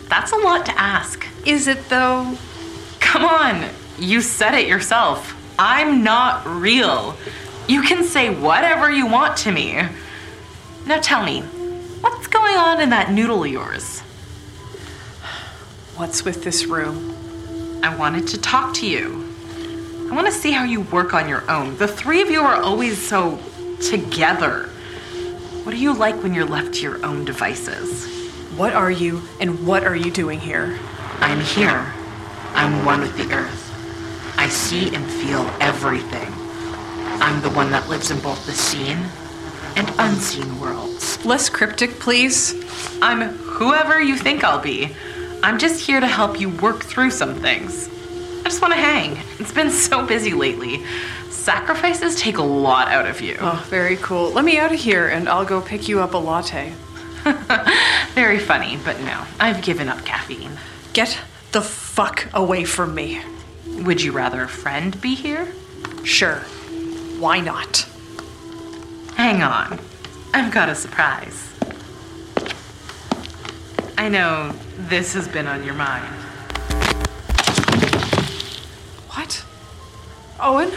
That's 0.09 0.33
a 0.33 0.37
lot 0.37 0.65
to 0.67 0.79
ask. 0.81 1.27
Is 1.47 1.67
it 1.69 1.89
though? 1.89 2.37
Come 3.01 3.25
on, 3.25 3.69
you 3.99 4.21
said 4.21 4.55
it 4.55 4.67
yourself. 4.69 5.35
I'm 5.65 6.03
not 6.03 6.45
real. 6.45 7.15
You 7.69 7.83
can 7.83 8.03
say 8.03 8.31
whatever 8.35 8.91
you 8.91 9.07
want 9.07 9.37
to 9.39 9.53
me. 9.53 9.81
Now 10.87 11.01
tell 11.01 11.25
me, 11.25 11.43
what's 12.01 12.27
going 12.27 12.57
on 12.57 12.81
in 12.81 12.91
that 12.91 13.13
noodle 13.13 13.45
of 13.45 13.49
yours? 13.49 14.01
What's 15.95 16.25
with 16.25 16.43
this 16.43 16.67
room? 16.67 17.15
I 17.81 17.95
wanted 17.95 18.27
to 18.29 18.41
talk 18.41 18.75
to 18.79 18.89
you. 18.89 19.33
I 20.11 20.17
want 20.17 20.27
to 20.27 20.33
see 20.33 20.51
how 20.51 20.65
you 20.65 20.81
work 20.81 21.15
on 21.15 21.29
your 21.29 21.49
own. 21.49 21.77
The 21.77 21.87
three 21.87 22.21
of 22.23 22.29
you 22.29 22.41
are 22.41 22.61
always 22.61 23.01
so 23.01 23.39
together. 23.81 24.65
What 25.63 25.77
are 25.77 25.79
you 25.79 25.95
like 25.95 26.21
when 26.25 26.35
you're 26.35 26.45
left 26.45 26.75
to 26.75 26.83
your 26.83 27.07
own 27.07 27.25
devices? 27.25 28.09
What 28.57 28.73
are 28.73 28.91
you 28.91 29.23
and 29.39 29.65
what 29.65 29.85
are 29.85 29.95
you 29.95 30.11
doing 30.11 30.41
here? 30.41 30.77
I'm 31.21 31.39
here. 31.39 31.93
I'm 32.53 32.85
one 32.85 33.01
with 33.03 33.17
the 33.17 33.33
earth. 33.33 33.72
I 34.43 34.49
see 34.49 34.93
and 34.93 35.09
feel 35.09 35.49
everything. 35.61 36.27
I'm 37.23 37.41
the 37.43 37.51
one 37.51 37.71
that 37.71 37.89
lives 37.89 38.11
in 38.11 38.19
both 38.19 38.45
the 38.45 38.51
seen 38.51 38.99
and 39.77 39.89
unseen 40.01 40.59
worlds. 40.59 41.25
Less 41.25 41.49
cryptic, 41.49 42.01
please. 42.01 42.53
I'm 43.01 43.21
whoever 43.21 44.03
you 44.03 44.17
think 44.17 44.43
I'll 44.43 44.61
be. 44.61 44.97
I'm 45.45 45.61
just 45.61 45.81
here 45.87 46.01
to 46.01 46.09
help 46.09 46.41
you 46.41 46.49
work 46.49 46.83
through 46.83 47.13
some 47.13 47.37
things. 47.37 47.89
I 48.41 48.49
just 48.49 48.61
want 48.61 48.75
to 48.75 48.81
hang. 48.81 49.17
It's 49.39 49.53
been 49.53 49.71
so 49.71 50.05
busy 50.05 50.33
lately. 50.33 50.85
Sacrifices 51.31 52.17
take 52.17 52.39
a 52.39 52.43
lot 52.43 52.89
out 52.89 53.07
of 53.07 53.21
you. 53.21 53.37
Oh, 53.41 53.65
very 53.71 53.97
cool. 53.99 54.31
Let 54.31 54.45
me 54.45 54.59
out 54.59 54.73
of 54.73 54.81
here 54.81 55.07
and 55.07 55.29
I'll 55.29 55.45
go 55.45 55.61
pick 55.61 55.89
you 55.89 56.01
up 56.01 56.15
a 56.15 56.19
latte. 56.19 56.73
Very 58.15 58.41
funny, 58.41 58.77
but 58.85 58.99
no, 59.03 59.25
I've 59.39 59.63
given 59.63 59.89
up 59.89 60.05
caffeine. 60.05 60.59
Get 60.95 61.17
the 61.53 61.63
fuck 61.63 62.27
away 62.35 62.65
from 62.65 62.97
me. 62.97 63.23
Would 63.85 64.01
you 64.01 64.13
rather 64.13 64.43
a 64.43 64.49
friend 64.49 64.99
be 65.01 65.17
here? 65.17 65.53
Sure. 66.05 66.37
Why 67.19 67.41
not? 67.41 67.85
Hang 69.17 69.43
on. 69.43 69.81
I've 70.33 70.53
got 70.53 70.69
a 70.69 70.75
surprise. 70.75 71.53
I 73.99 74.09
know 74.09 74.53
this 74.79 75.15
has 75.15 75.27
been 75.27 75.49
on 75.49 75.65
your 75.65 75.75
mind. 75.75 76.15
What? 79.11 79.45
Owen? 80.39 80.71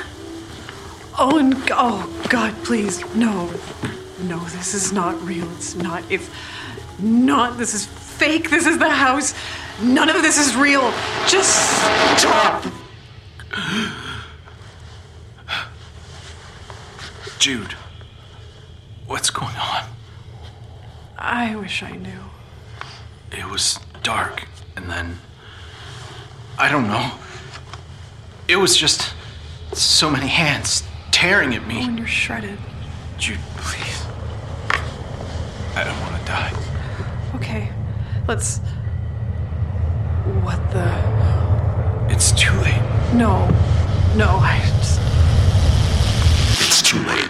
Owen, 1.20 1.54
oh 1.72 2.26
God, 2.30 2.56
please, 2.64 3.06
no. 3.16 3.52
No, 4.24 4.40
this 4.46 4.74
is 4.74 4.92
not 4.92 5.22
real. 5.22 5.50
It's 5.54 5.76
not. 5.76 6.04
If 6.10 6.34
not, 7.00 7.60
this 7.60 7.76
is 7.76 7.86
fake. 7.86 8.50
This 8.50 8.66
is 8.66 8.80
the 8.80 8.90
house. 8.90 9.36
None 9.82 10.10
of 10.10 10.24
this 10.24 10.40
is 10.40 10.56
real. 10.56 10.92
Just 11.28 11.52
stop. 12.20 12.66
Jude, 17.40 17.74
what's 19.08 19.30
going 19.30 19.56
on? 19.56 19.84
I 21.18 21.56
wish 21.56 21.82
I 21.82 21.96
knew. 21.96 22.20
It 23.32 23.50
was 23.50 23.80
dark, 24.04 24.46
and 24.76 24.90
then. 24.90 25.20
I 26.58 26.70
don't 26.70 26.88
know. 26.88 27.12
It 28.48 28.58
was 28.58 28.78
just 28.78 29.14
so 29.74 30.10
many 30.10 30.28
hands 30.28 30.84
tearing 31.12 31.54
at 31.56 31.68
me. 31.68 31.78
Oh, 31.78 31.88
when 31.88 31.98
you're 31.98 32.08
shredded. 32.08 32.58
Jude, 33.18 33.40
please. 33.58 34.06
I 35.76 35.84
don't 35.84 36.00
want 36.02 36.18
to 36.20 36.26
die. 36.26 36.54
Okay, 37.36 37.72
let's. 38.28 38.60
What 40.44 40.60
the? 40.72 40.88
It's 42.14 42.32
too 42.32 42.54
late. 42.62 42.82
No, 43.16 43.48
no, 44.18 44.28
I 44.42 44.60
just. 44.78 45.00
It's 46.60 46.82
too 46.82 47.00
late. 47.00 47.30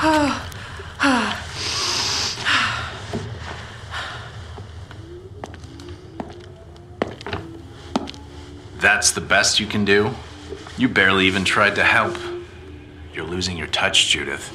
Owen! 0.00 1.36
That's 8.78 9.10
the 9.10 9.20
best 9.20 9.58
you 9.58 9.66
can 9.66 9.84
do? 9.84 10.14
You 10.78 10.88
barely 10.88 11.26
even 11.26 11.44
tried 11.44 11.74
to 11.74 11.82
help. 11.82 12.16
You're 13.12 13.26
losing 13.26 13.58
your 13.58 13.66
touch, 13.66 14.06
Judith. 14.08 14.52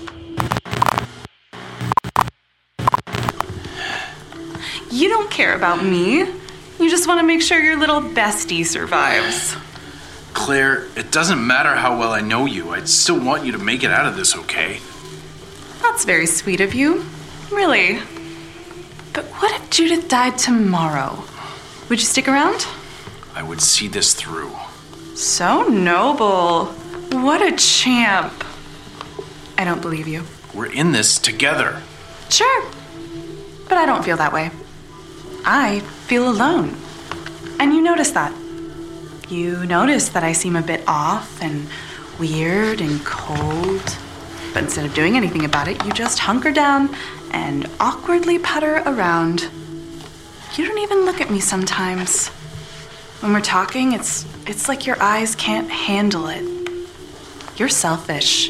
You 4.89 5.09
don't 5.09 5.29
care 5.29 5.55
about 5.55 5.83
me. 5.83 6.46
You 6.79 6.89
just 6.89 7.07
want 7.07 7.19
to 7.19 7.25
make 7.25 7.41
sure 7.41 7.59
your 7.59 7.77
little 7.77 8.01
bestie 8.01 8.65
survives. 8.65 9.55
Claire, 10.33 10.85
it 10.95 11.11
doesn't 11.11 11.45
matter 11.45 11.75
how 11.75 11.97
well 11.97 12.11
I 12.11 12.21
know 12.21 12.45
you. 12.45 12.69
I'd 12.69 12.87
still 12.87 13.19
want 13.19 13.45
you 13.45 13.53
to 13.53 13.57
make 13.57 13.83
it 13.83 13.91
out 13.91 14.05
of 14.05 14.15
this 14.15 14.35
okay. 14.35 14.79
That's 15.81 16.05
very 16.05 16.27
sweet 16.27 16.61
of 16.61 16.75
you. 16.75 17.05
Really. 17.51 17.99
But 19.13 19.25
what 19.25 19.59
if 19.59 19.69
Judith 19.71 20.07
died 20.07 20.37
tomorrow? 20.37 21.23
Would 21.89 21.99
you 21.99 22.05
stick 22.05 22.27
around? 22.27 22.67
I 23.33 23.41
would 23.41 23.61
see 23.61 23.87
this 23.87 24.13
through. 24.13 24.51
So 25.15 25.63
noble. 25.63 26.65
What 27.11 27.41
a 27.41 27.55
champ. 27.55 28.43
I 29.57 29.63
don't 29.63 29.81
believe 29.81 30.07
you. 30.07 30.23
We're 30.53 30.71
in 30.71 30.91
this 30.91 31.17
together. 31.17 31.81
Sure. 32.29 32.63
But 33.67 33.79
I 33.79 33.87
don't 33.87 34.05
feel 34.05 34.17
that 34.17 34.33
way. 34.33 34.51
I 35.43 35.81
feel 36.07 36.29
alone. 36.29 36.73
And 37.59 37.73
you 37.73 37.81
notice 37.81 38.11
that. 38.11 38.33
You 39.27 39.65
notice 39.65 40.07
that 40.09 40.23
I 40.23 40.31
seem 40.31 40.55
a 40.55 40.61
bit 40.61 40.81
off 40.87 41.41
and 41.41 41.67
weird 42.17 42.79
and 42.79 43.03
cold. 43.03 43.97
But 44.53 44.63
instead 44.63 44.85
of 44.85 44.93
doing 44.93 45.17
anything 45.17 45.43
about 45.43 45.67
it, 45.67 45.83
you 45.83 45.91
just 45.91 46.19
hunker 46.19 46.51
down 46.51 46.95
and 47.31 47.69
awkwardly 47.81 48.39
putter 48.39 48.77
around. 48.85 49.49
You 50.55 50.65
don't 50.65 50.77
even 50.77 51.03
look 51.03 51.19
at 51.19 51.29
me 51.29 51.41
sometimes. 51.41 52.29
When 53.19 53.33
we're 53.33 53.41
talking, 53.41 53.91
it's 53.91 54.25
it's 54.47 54.69
like 54.69 54.85
your 54.85 55.01
eyes 55.01 55.35
can't 55.35 55.69
handle 55.69 56.29
it. 56.29 56.45
You're 57.57 57.67
selfish. 57.67 58.49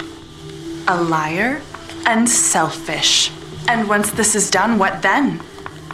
A 0.87 1.01
liar 1.01 1.63
and 2.05 2.29
selfish. 2.29 3.31
And 3.67 3.89
once 3.89 4.11
this 4.11 4.35
is 4.35 4.51
done, 4.51 4.77
what 4.77 5.01
then? 5.01 5.41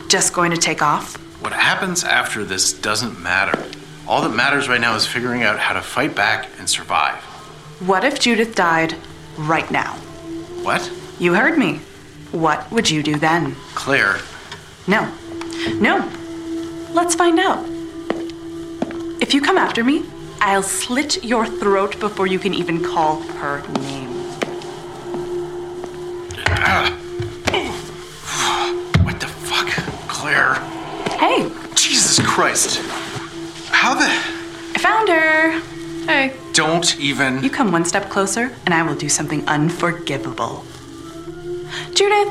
Just 0.10 0.34
going 0.34 0.52
to 0.52 0.58
take 0.58 0.82
off? 0.82 1.23
What 1.44 1.52
happens 1.52 2.06
after 2.06 2.46
this 2.46 2.72
doesn't 2.72 3.22
matter. 3.22 3.62
All 4.08 4.22
that 4.22 4.30
matters 4.30 4.70
right 4.70 4.80
now 4.80 4.96
is 4.96 5.06
figuring 5.06 5.44
out 5.44 5.60
how 5.60 5.74
to 5.74 5.82
fight 5.82 6.16
back 6.16 6.48
and 6.58 6.70
survive. 6.70 7.22
What 7.82 8.06
if 8.06 8.18
Judith 8.18 8.56
died 8.56 8.96
right 9.38 9.70
now? 9.70 9.92
What? 10.64 10.90
You 11.20 11.34
heard 11.34 11.58
me. 11.58 11.80
What 12.32 12.72
would 12.72 12.90
you 12.90 13.04
do 13.04 13.18
then? 13.18 13.58
Claire, 13.76 14.20
No. 14.88 15.12
No. 15.74 16.10
Let's 16.94 17.14
find 17.14 17.38
out. 17.38 17.66
If 19.22 19.34
you 19.34 19.42
come 19.42 19.58
after 19.58 19.84
me, 19.84 20.06
I'll 20.40 20.64
slit 20.64 21.26
your 21.26 21.46
throat 21.46 22.00
before 22.00 22.26
you 22.26 22.40
can 22.40 22.54
even 22.54 22.82
call 22.82 23.20
her 23.22 23.68
name. 23.82 24.14
what 26.64 27.03
Hey, 31.24 31.50
Jesus 31.74 32.20
Christ. 32.20 32.82
How 33.72 33.94
the. 33.94 34.04
I 34.04 34.78
found 34.78 35.08
her. 35.08 35.52
Hey, 36.06 36.36
Don't 36.52 37.00
even. 37.00 37.42
You 37.42 37.50
come 37.50 37.72
one 37.72 37.86
step 37.86 38.10
closer, 38.10 38.52
and 38.66 38.74
I 38.74 38.84
will 38.84 38.96
do 38.96 39.08
something 39.08 39.48
unforgivable. 39.48 40.66
Judith, 41.94 42.28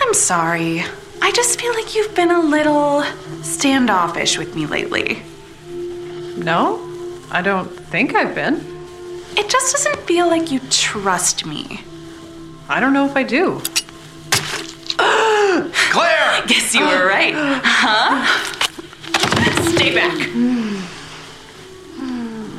I'm 0.00 0.14
sorry. 0.14 0.84
I 1.20 1.32
just 1.32 1.60
feel 1.60 1.74
like 1.74 1.96
you've 1.96 2.14
been 2.14 2.30
a 2.30 2.38
little 2.40 3.02
standoffish 3.42 4.38
with 4.38 4.54
me 4.54 4.66
lately. 4.66 5.20
no, 6.36 6.78
I 7.32 7.42
don't 7.42 7.68
think 7.68 8.14
I've 8.14 8.36
been. 8.36 8.64
It 9.36 9.50
just 9.50 9.72
doesn't 9.72 9.98
feel 10.06 10.28
like 10.28 10.52
you 10.52 10.60
trust 10.70 11.44
me. 11.44 11.80
I 12.68 12.78
don't 12.78 12.92
know 12.92 13.04
if 13.04 13.16
I 13.16 13.24
do. 13.24 13.60
Claire! 16.70 16.82
Guess 16.88 16.92
you 16.92 16.98
were 16.98 17.06
right, 17.08 17.34
huh? 17.64 18.24
Stay 19.72 19.94
back. 19.94 20.18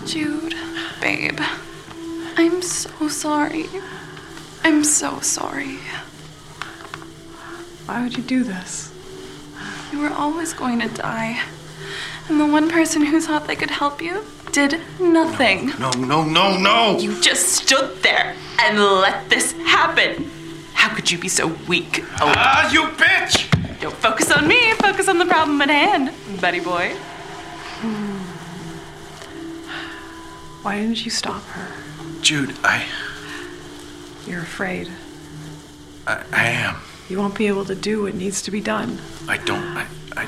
Jude, 0.07 0.55
babe, 1.01 1.39
I'm 2.35 2.61
so 2.61 3.07
sorry. 3.07 3.65
I'm 4.63 4.83
so 4.83 5.19
sorry. 5.19 5.77
Why 7.85 8.01
would 8.03 8.17
you 8.17 8.23
do 8.23 8.43
this? 8.43 8.91
You 9.91 9.99
were 9.99 10.09
always 10.09 10.53
going 10.53 10.79
to 10.79 10.87
die. 10.87 11.41
And 12.27 12.39
the 12.39 12.45
one 12.45 12.69
person 12.69 13.05
who 13.05 13.19
thought 13.21 13.47
they 13.47 13.55
could 13.55 13.71
help 13.71 14.01
you 14.01 14.23
did 14.51 14.79
nothing. 14.99 15.71
No, 15.79 15.91
no, 15.91 16.23
no, 16.23 16.57
no! 16.57 16.97
You 16.99 17.19
just 17.21 17.49
stood 17.49 18.01
there 18.03 18.35
and 18.59 18.79
let 18.79 19.29
this 19.29 19.51
happen. 19.65 20.29
How 20.73 20.93
could 20.95 21.09
you 21.11 21.17
be 21.19 21.27
so 21.27 21.47
weak? 21.67 22.03
Oh, 22.21 22.33
Ah, 22.35 22.71
you 22.71 22.83
bitch! 22.97 23.47
Don't 23.79 23.95
focus 23.95 24.31
on 24.31 24.47
me. 24.47 24.73
Focus 24.73 25.07
on 25.07 25.17
the 25.17 25.25
problem 25.25 25.61
at 25.61 25.69
hand, 25.69 26.13
buddy 26.41 26.59
boy. 26.59 26.95
Why 30.61 30.81
didn't 30.81 31.05
you 31.05 31.11
stop 31.11 31.41
her? 31.43 31.67
Jude, 32.21 32.55
I. 32.63 32.85
You're 34.27 34.41
afraid. 34.41 34.89
I, 36.05 36.23
I 36.33 36.45
am. 36.49 36.75
You 37.07 37.17
won't 37.17 37.35
be 37.35 37.47
able 37.47 37.65
to 37.65 37.75
do 37.75 38.03
what 38.03 38.13
needs 38.13 38.41
to 38.43 38.51
be 38.51 38.61
done. 38.61 38.99
I 39.27 39.37
don't. 39.37 39.63
I, 39.77 39.87
I. 40.17 40.27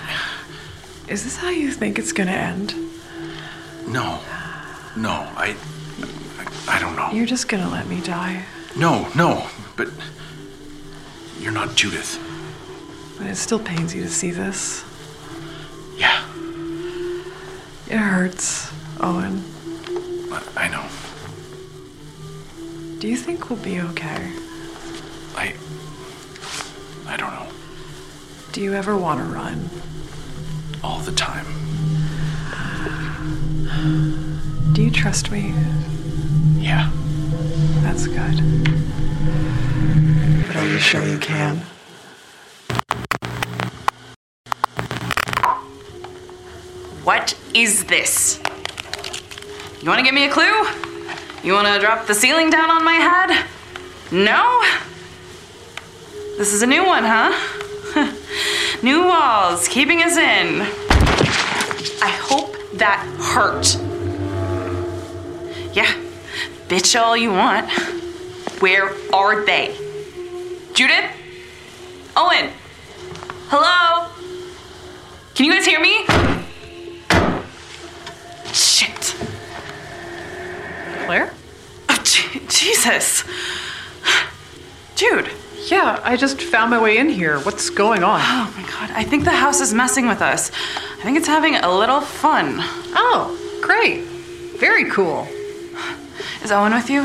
Is 1.07 1.23
this 1.23 1.35
how 1.35 1.49
you 1.49 1.71
think 1.71 1.99
it's 1.99 2.13
gonna 2.13 2.31
end? 2.31 2.73
No. 3.87 4.19
No, 4.95 5.11
I. 5.35 5.55
I, 6.39 6.75
I 6.75 6.79
don't 6.79 6.95
know. 6.95 7.11
You're 7.11 7.25
just 7.25 7.49
gonna 7.49 7.69
let 7.69 7.87
me 7.87 7.99
die. 8.01 8.45
No, 8.77 9.09
no, 9.15 9.47
but. 9.75 9.89
You're 11.39 11.51
not 11.51 11.75
Judith. 11.75 12.19
But 13.17 13.27
it 13.27 13.35
still 13.35 13.59
pains 13.59 13.93
you 13.93 14.03
to 14.03 14.09
see 14.09 14.31
this. 14.31 14.83
Yeah, 15.97 16.25
It 17.87 17.97
hurts, 17.97 18.71
Owen. 18.99 19.43
I, 20.31 20.41
I 20.55 20.67
know. 20.69 20.85
Do 22.99 23.07
you 23.07 23.17
think 23.17 23.49
we'll 23.49 23.59
be 23.59 23.79
okay? 23.81 24.31
I. 25.35 25.53
I 27.07 27.17
don't 27.17 27.31
know. 27.31 27.47
Do 28.51 28.61
you 28.61 28.73
ever 28.73 28.97
want 28.97 29.19
to 29.19 29.25
run? 29.25 29.69
All 30.83 30.99
the 30.99 31.11
time. 31.11 31.45
Do 34.73 34.81
you 34.83 34.91
trust 34.91 35.31
me? 35.31 35.53
Yeah. 36.57 36.89
That's 37.81 38.07
good. 38.07 38.37
But 40.47 40.55
are 40.55 40.67
you 40.67 40.79
sure 40.79 41.03
you 41.05 41.17
can? 41.19 41.61
What 47.03 47.35
is 47.55 47.85
this? 47.85 48.39
You 49.81 49.89
want 49.89 49.97
to 49.97 50.03
give 50.03 50.13
me 50.13 50.25
a 50.25 50.31
clue? 50.31 50.65
You 51.43 51.53
want 51.53 51.67
to 51.67 51.79
drop 51.79 52.05
the 52.05 52.13
ceiling 52.13 52.51
down 52.51 52.69
on 52.69 52.85
my 52.85 52.93
head? 52.93 53.43
No? 54.11 54.61
This 56.37 56.53
is 56.53 56.61
a 56.61 56.67
new 56.67 56.85
one, 56.85 57.03
huh? 57.03 57.33
new 58.83 59.03
walls, 59.03 59.67
keeping 59.67 60.03
us 60.03 60.15
in. 60.15 60.61
I 62.03 62.09
hope 62.21 62.55
that 62.73 63.03
hurt. 63.19 63.75
Yeah, 65.75 65.91
bitch 66.67 66.99
all 66.99 67.17
you 67.17 67.31
want. 67.31 67.71
Where 68.61 68.91
are 69.11 69.43
they? 69.43 69.75
Judith? 70.75 71.09
Owen? 72.15 72.51
Hello? 73.47 74.11
Can 75.33 75.47
you 75.47 75.53
guys 75.53 75.65
hear 75.65 75.79
me? 75.79 76.05
Shit. 78.53 79.15
Claire? 81.05 81.33
Oh, 81.89 82.01
Je- 82.03 82.39
Jesus. 82.47 83.23
Dude. 84.95 85.29
Yeah, 85.67 85.99
I 86.03 86.17
just 86.17 86.41
found 86.41 86.71
my 86.71 86.81
way 86.81 86.97
in 86.97 87.07
here. 87.09 87.39
What's 87.39 87.69
going 87.69 88.03
on? 88.03 88.19
Oh 88.21 88.53
my 88.57 88.63
god. 88.63 88.89
I 88.91 89.03
think 89.03 89.23
the 89.23 89.29
house 89.31 89.61
is 89.61 89.73
messing 89.73 90.07
with 90.07 90.21
us. 90.21 90.51
I 90.99 91.03
think 91.03 91.17
it's 91.17 91.27
having 91.27 91.55
a 91.55 91.71
little 91.71 92.01
fun. 92.01 92.55
Oh, 92.95 93.37
great. 93.61 94.01
Very 94.59 94.89
cool. 94.89 95.27
Is 96.43 96.51
Owen 96.51 96.73
with 96.73 96.89
you? 96.89 97.01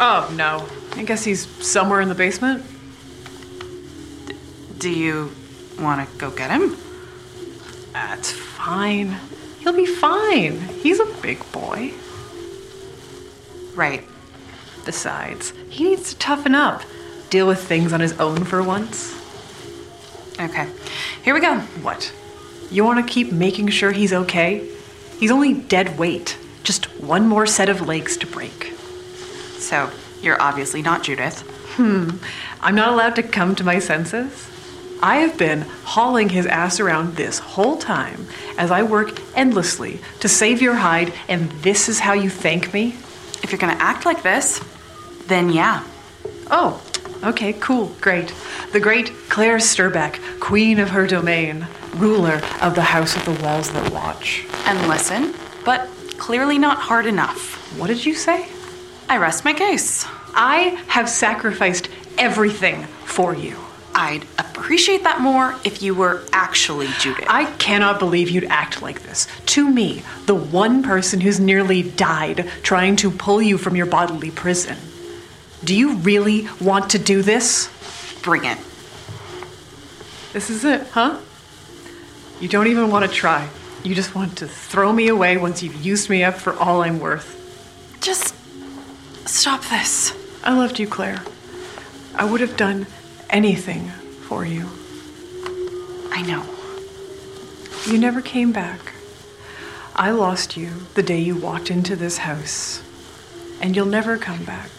Oh, 0.00 0.30
no. 0.36 0.66
I 0.98 1.04
guess 1.04 1.24
he's 1.24 1.46
somewhere 1.66 2.00
in 2.00 2.08
the 2.08 2.14
basement. 2.14 2.62
Do 4.78 4.90
you 4.90 5.32
want 5.80 6.08
to 6.08 6.16
go 6.18 6.30
get 6.30 6.50
him? 6.50 6.76
That's 7.92 8.30
fine. 8.30 9.16
He'll 9.64 9.72
be 9.72 9.86
fine. 9.86 10.60
He's 10.82 11.00
a 11.00 11.06
big 11.22 11.40
boy. 11.50 11.92
Right. 13.74 14.04
Besides, 14.84 15.54
he 15.70 15.84
needs 15.84 16.12
to 16.12 16.18
toughen 16.18 16.54
up, 16.54 16.82
deal 17.30 17.48
with 17.48 17.60
things 17.60 17.92
on 17.92 18.00
his 18.00 18.12
own 18.20 18.44
for 18.44 18.62
once. 18.62 19.18
Okay. 20.38 20.68
Here 21.22 21.32
we 21.32 21.40
go. 21.40 21.60
What? 21.80 22.12
You 22.70 22.84
want 22.84 23.04
to 23.04 23.12
keep 23.12 23.32
making 23.32 23.68
sure 23.68 23.92
he's 23.92 24.12
okay? 24.12 24.68
He's 25.18 25.30
only 25.30 25.54
dead 25.54 25.98
weight. 25.98 26.36
Just 26.62 26.84
one 27.00 27.26
more 27.26 27.46
set 27.46 27.70
of 27.70 27.80
legs 27.88 28.18
to 28.18 28.26
break. 28.26 28.72
So, 29.56 29.90
you're 30.20 30.40
obviously 30.42 30.82
not 30.82 31.02
Judith. 31.02 31.40
Hmm, 31.76 32.18
I'm 32.60 32.74
not 32.74 32.92
allowed 32.92 33.16
to 33.16 33.22
come 33.22 33.54
to 33.54 33.64
my 33.64 33.78
senses. 33.78 34.50
I 35.04 35.16
have 35.16 35.36
been 35.36 35.66
hauling 35.84 36.30
his 36.30 36.46
ass 36.46 36.80
around 36.80 37.16
this 37.16 37.38
whole 37.38 37.76
time 37.76 38.26
as 38.56 38.70
I 38.70 38.84
work 38.84 39.20
endlessly 39.36 40.00
to 40.20 40.30
save 40.30 40.62
your 40.62 40.76
hide, 40.76 41.12
and 41.28 41.50
this 41.60 41.90
is 41.90 41.98
how 41.98 42.14
you 42.14 42.30
thank 42.30 42.72
me? 42.72 42.96
If 43.42 43.52
you're 43.52 43.58
gonna 43.58 43.74
act 43.74 44.06
like 44.06 44.22
this, 44.22 44.64
then 45.26 45.50
yeah. 45.50 45.84
Oh, 46.50 46.82
okay, 47.22 47.52
cool, 47.52 47.94
great. 48.00 48.32
The 48.72 48.80
great 48.80 49.12
Claire 49.28 49.58
Sturbeck, 49.58 50.40
queen 50.40 50.78
of 50.78 50.88
her 50.88 51.06
domain, 51.06 51.66
ruler 51.96 52.40
of 52.62 52.74
the 52.74 52.80
house 52.80 53.14
of 53.14 53.26
the 53.26 53.44
walls 53.44 53.70
that 53.72 53.92
watch. 53.92 54.46
And 54.64 54.88
listen, 54.88 55.34
but 55.66 55.86
clearly 56.16 56.56
not 56.56 56.78
hard 56.78 57.04
enough. 57.04 57.78
What 57.78 57.88
did 57.88 58.06
you 58.06 58.14
say? 58.14 58.48
I 59.10 59.18
rest 59.18 59.44
my 59.44 59.52
case. 59.52 60.06
I 60.34 60.82
have 60.86 61.10
sacrificed 61.10 61.90
everything 62.16 62.84
for 63.04 63.34
you. 63.34 63.58
I'd 63.94 64.26
appreciate 64.38 65.04
that 65.04 65.20
more 65.20 65.54
if 65.64 65.82
you 65.82 65.94
were 65.94 66.22
actually 66.32 66.88
Judith. 66.98 67.26
I 67.28 67.46
cannot 67.56 68.00
believe 68.00 68.28
you'd 68.28 68.44
act 68.44 68.82
like 68.82 69.02
this. 69.02 69.28
To 69.46 69.70
me, 69.70 70.02
the 70.26 70.34
one 70.34 70.82
person 70.82 71.20
who's 71.20 71.38
nearly 71.38 71.82
died 71.82 72.50
trying 72.62 72.96
to 72.96 73.10
pull 73.10 73.40
you 73.40 73.56
from 73.56 73.76
your 73.76 73.86
bodily 73.86 74.30
prison. 74.30 74.76
Do 75.62 75.76
you 75.76 75.96
really 75.98 76.48
want 76.60 76.90
to 76.90 76.98
do 76.98 77.22
this? 77.22 77.70
Bring 78.22 78.44
it. 78.44 78.58
This 80.32 80.50
is 80.50 80.64
it, 80.64 80.86
huh? 80.88 81.20
You 82.40 82.48
don't 82.48 82.66
even 82.66 82.90
want 82.90 83.08
to 83.08 83.10
try. 83.10 83.48
You 83.84 83.94
just 83.94 84.14
want 84.14 84.38
to 84.38 84.48
throw 84.48 84.92
me 84.92 85.08
away 85.08 85.36
once 85.36 85.62
you've 85.62 85.84
used 85.84 86.10
me 86.10 86.24
up 86.24 86.34
for 86.34 86.54
all 86.54 86.82
I'm 86.82 86.98
worth. 86.98 87.98
Just 88.00 88.34
stop 89.28 89.62
this. 89.66 90.12
I 90.42 90.56
loved 90.56 90.78
you, 90.78 90.88
Claire. 90.88 91.22
I 92.16 92.24
would 92.24 92.40
have 92.40 92.56
done 92.56 92.86
anything 93.34 93.88
for 94.28 94.46
you. 94.46 94.64
I 96.12 96.22
know. 96.22 96.44
You 97.84 97.98
never 97.98 98.22
came 98.22 98.52
back. 98.52 98.92
I 99.96 100.12
lost 100.12 100.56
you 100.56 100.70
the 100.94 101.02
day 101.02 101.18
you 101.18 101.34
walked 101.34 101.68
into 101.68 101.96
this 101.96 102.18
house, 102.18 102.80
and 103.60 103.74
you'll 103.74 103.86
never 103.86 104.18
come 104.18 104.44
back. 104.44 104.70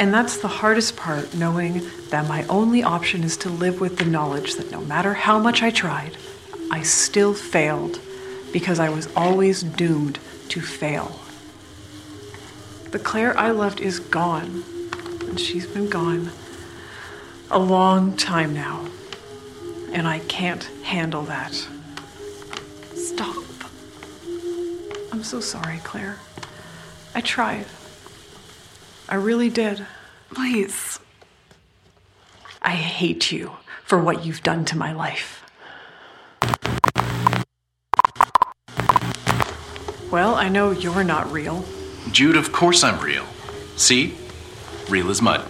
And 0.00 0.12
that's 0.12 0.38
the 0.38 0.48
hardest 0.48 0.96
part, 0.96 1.32
knowing 1.32 1.88
that 2.10 2.28
my 2.28 2.44
only 2.48 2.82
option 2.82 3.22
is 3.22 3.36
to 3.38 3.50
live 3.50 3.80
with 3.80 3.98
the 3.98 4.04
knowledge 4.04 4.56
that 4.56 4.72
no 4.72 4.80
matter 4.80 5.14
how 5.14 5.38
much 5.38 5.62
I 5.62 5.70
tried, 5.70 6.16
I 6.72 6.82
still 6.82 7.34
failed 7.34 8.00
because 8.52 8.80
I 8.80 8.88
was 8.88 9.08
always 9.14 9.62
doomed 9.62 10.18
to 10.48 10.60
fail. 10.60 11.20
The 12.90 12.98
Claire 12.98 13.38
I 13.38 13.52
loved 13.52 13.80
is 13.80 14.00
gone, 14.00 14.64
and 15.20 15.38
she's 15.38 15.68
been 15.68 15.88
gone 15.88 16.32
a 17.50 17.58
long 17.58 18.16
time 18.16 18.52
now. 18.54 18.86
And 19.92 20.06
I 20.06 20.18
can't 20.20 20.64
handle 20.84 21.22
that. 21.22 21.54
Stop. 22.94 23.36
I'm 25.10 25.22
so 25.22 25.40
sorry, 25.40 25.78
Claire. 25.82 26.18
I 27.14 27.20
tried. 27.20 27.66
I 29.08 29.14
really 29.14 29.48
did. 29.48 29.86
Please. 30.34 31.00
I 32.60 32.72
hate 32.72 33.32
you 33.32 33.52
for 33.84 33.98
what 33.98 34.26
you've 34.26 34.42
done 34.42 34.64
to 34.66 34.76
my 34.76 34.92
life. 34.92 35.42
Well, 40.10 40.34
I 40.34 40.48
know 40.48 40.70
you're 40.70 41.04
not 41.04 41.30
real. 41.32 41.64
Jude, 42.12 42.36
of 42.36 42.52
course 42.52 42.84
I'm 42.84 43.02
real. 43.02 43.24
See? 43.76 44.14
Real 44.88 45.10
as 45.10 45.22
mud. 45.22 45.46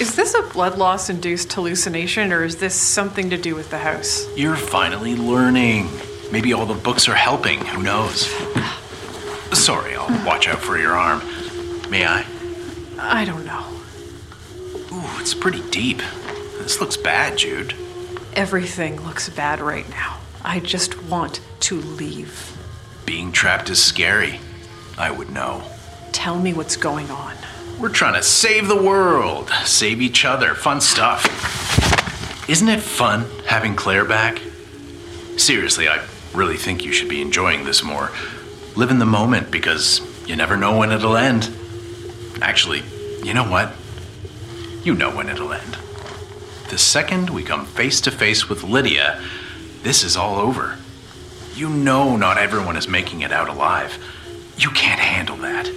Is 0.00 0.16
this 0.16 0.34
a 0.34 0.42
blood 0.42 0.76
loss 0.76 1.08
induced 1.08 1.52
hallucination 1.52 2.32
or 2.32 2.42
is 2.42 2.56
this 2.56 2.74
something 2.74 3.30
to 3.30 3.36
do 3.36 3.54
with 3.54 3.70
the 3.70 3.78
house? 3.78 4.26
You're 4.36 4.56
finally 4.56 5.14
learning. 5.14 5.88
Maybe 6.32 6.52
all 6.52 6.66
the 6.66 6.74
books 6.74 7.08
are 7.08 7.14
helping. 7.14 7.64
Who 7.66 7.82
knows? 7.82 8.26
Sorry, 9.52 9.94
I'll 9.94 10.26
watch 10.26 10.48
out 10.48 10.58
for 10.58 10.78
your 10.78 10.94
arm. 10.94 11.22
May 11.90 12.04
I? 12.04 12.26
I 12.98 13.24
don't 13.24 13.46
know. 13.46 13.64
Ooh, 14.92 15.20
it's 15.20 15.32
pretty 15.32 15.62
deep. 15.70 15.98
This 16.58 16.80
looks 16.80 16.96
bad, 16.96 17.38
Jude. 17.38 17.74
Everything 18.34 19.00
looks 19.04 19.28
bad 19.28 19.60
right 19.60 19.88
now. 19.90 20.18
I 20.44 20.58
just 20.58 21.00
want 21.04 21.40
to 21.60 21.76
leave. 21.76 22.56
Being 23.06 23.30
trapped 23.30 23.70
is 23.70 23.80
scary. 23.80 24.40
I 24.98 25.12
would 25.12 25.30
know. 25.30 25.62
Tell 26.10 26.38
me 26.38 26.52
what's 26.52 26.76
going 26.76 27.10
on. 27.12 27.36
We're 27.78 27.88
trying 27.90 28.14
to 28.14 28.22
save 28.22 28.68
the 28.68 28.80
world, 28.80 29.50
save 29.64 30.00
each 30.00 30.24
other, 30.24 30.54
fun 30.54 30.80
stuff. 30.80 31.24
Isn't 32.48 32.68
it 32.68 32.80
fun 32.80 33.26
having 33.46 33.74
Claire 33.74 34.04
back? 34.04 34.40
Seriously, 35.36 35.88
I 35.88 36.04
really 36.32 36.56
think 36.56 36.84
you 36.84 36.92
should 36.92 37.08
be 37.08 37.20
enjoying 37.20 37.64
this 37.64 37.82
more. 37.82 38.10
Live 38.76 38.90
in 38.90 38.98
the 38.98 39.06
moment 39.06 39.50
because 39.50 40.00
you 40.28 40.36
never 40.36 40.56
know 40.56 40.78
when 40.78 40.92
it'll 40.92 41.16
end. 41.16 41.50
Actually, 42.40 42.82
You 43.24 43.32
know 43.32 43.48
what? 43.48 43.72
You 44.84 44.94
know 44.94 45.10
when 45.10 45.30
it'll 45.30 45.54
end. 45.54 45.78
The 46.68 46.76
second 46.76 47.30
we 47.30 47.42
come 47.42 47.64
face 47.64 48.02
to 48.02 48.10
face 48.10 48.50
with 48.50 48.62
Lydia, 48.62 49.18
this 49.82 50.04
is 50.04 50.14
all 50.14 50.36
over. 50.38 50.76
You 51.54 51.70
know 51.70 52.16
not 52.16 52.36
everyone 52.36 52.76
is 52.76 52.86
making 52.86 53.22
it 53.22 53.32
out 53.32 53.48
alive. 53.48 53.98
You 54.58 54.68
can't 54.70 55.00
handle 55.00 55.36
that. 55.38 55.70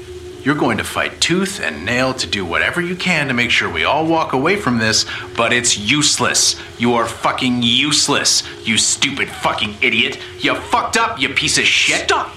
You're 0.47 0.55
going 0.55 0.77
to 0.77 0.85
fight 0.85 1.19
tooth 1.19 1.59
and 1.59 1.83
nail 1.83 2.13
to 2.13 2.25
do 2.25 2.45
whatever 2.45 2.79
you 2.79 2.95
can 2.95 3.27
to 3.27 3.33
make 3.33 3.51
sure 3.51 3.69
we 3.69 3.83
all 3.83 4.07
walk 4.07 4.31
away 4.31 4.55
from 4.55 4.77
this, 4.77 5.05
but 5.35 5.51
it's 5.51 5.77
useless. 5.77 6.55
You 6.79 6.93
are 6.93 7.05
fucking 7.05 7.63
useless, 7.63 8.43
you 8.65 8.77
stupid 8.77 9.27
fucking 9.27 9.75
idiot. 9.81 10.17
You 10.39 10.55
fucked 10.55 10.95
up, 10.95 11.19
you 11.19 11.27
piece 11.33 11.57
of 11.57 11.65
shit. 11.65 12.05
Stop! 12.05 12.33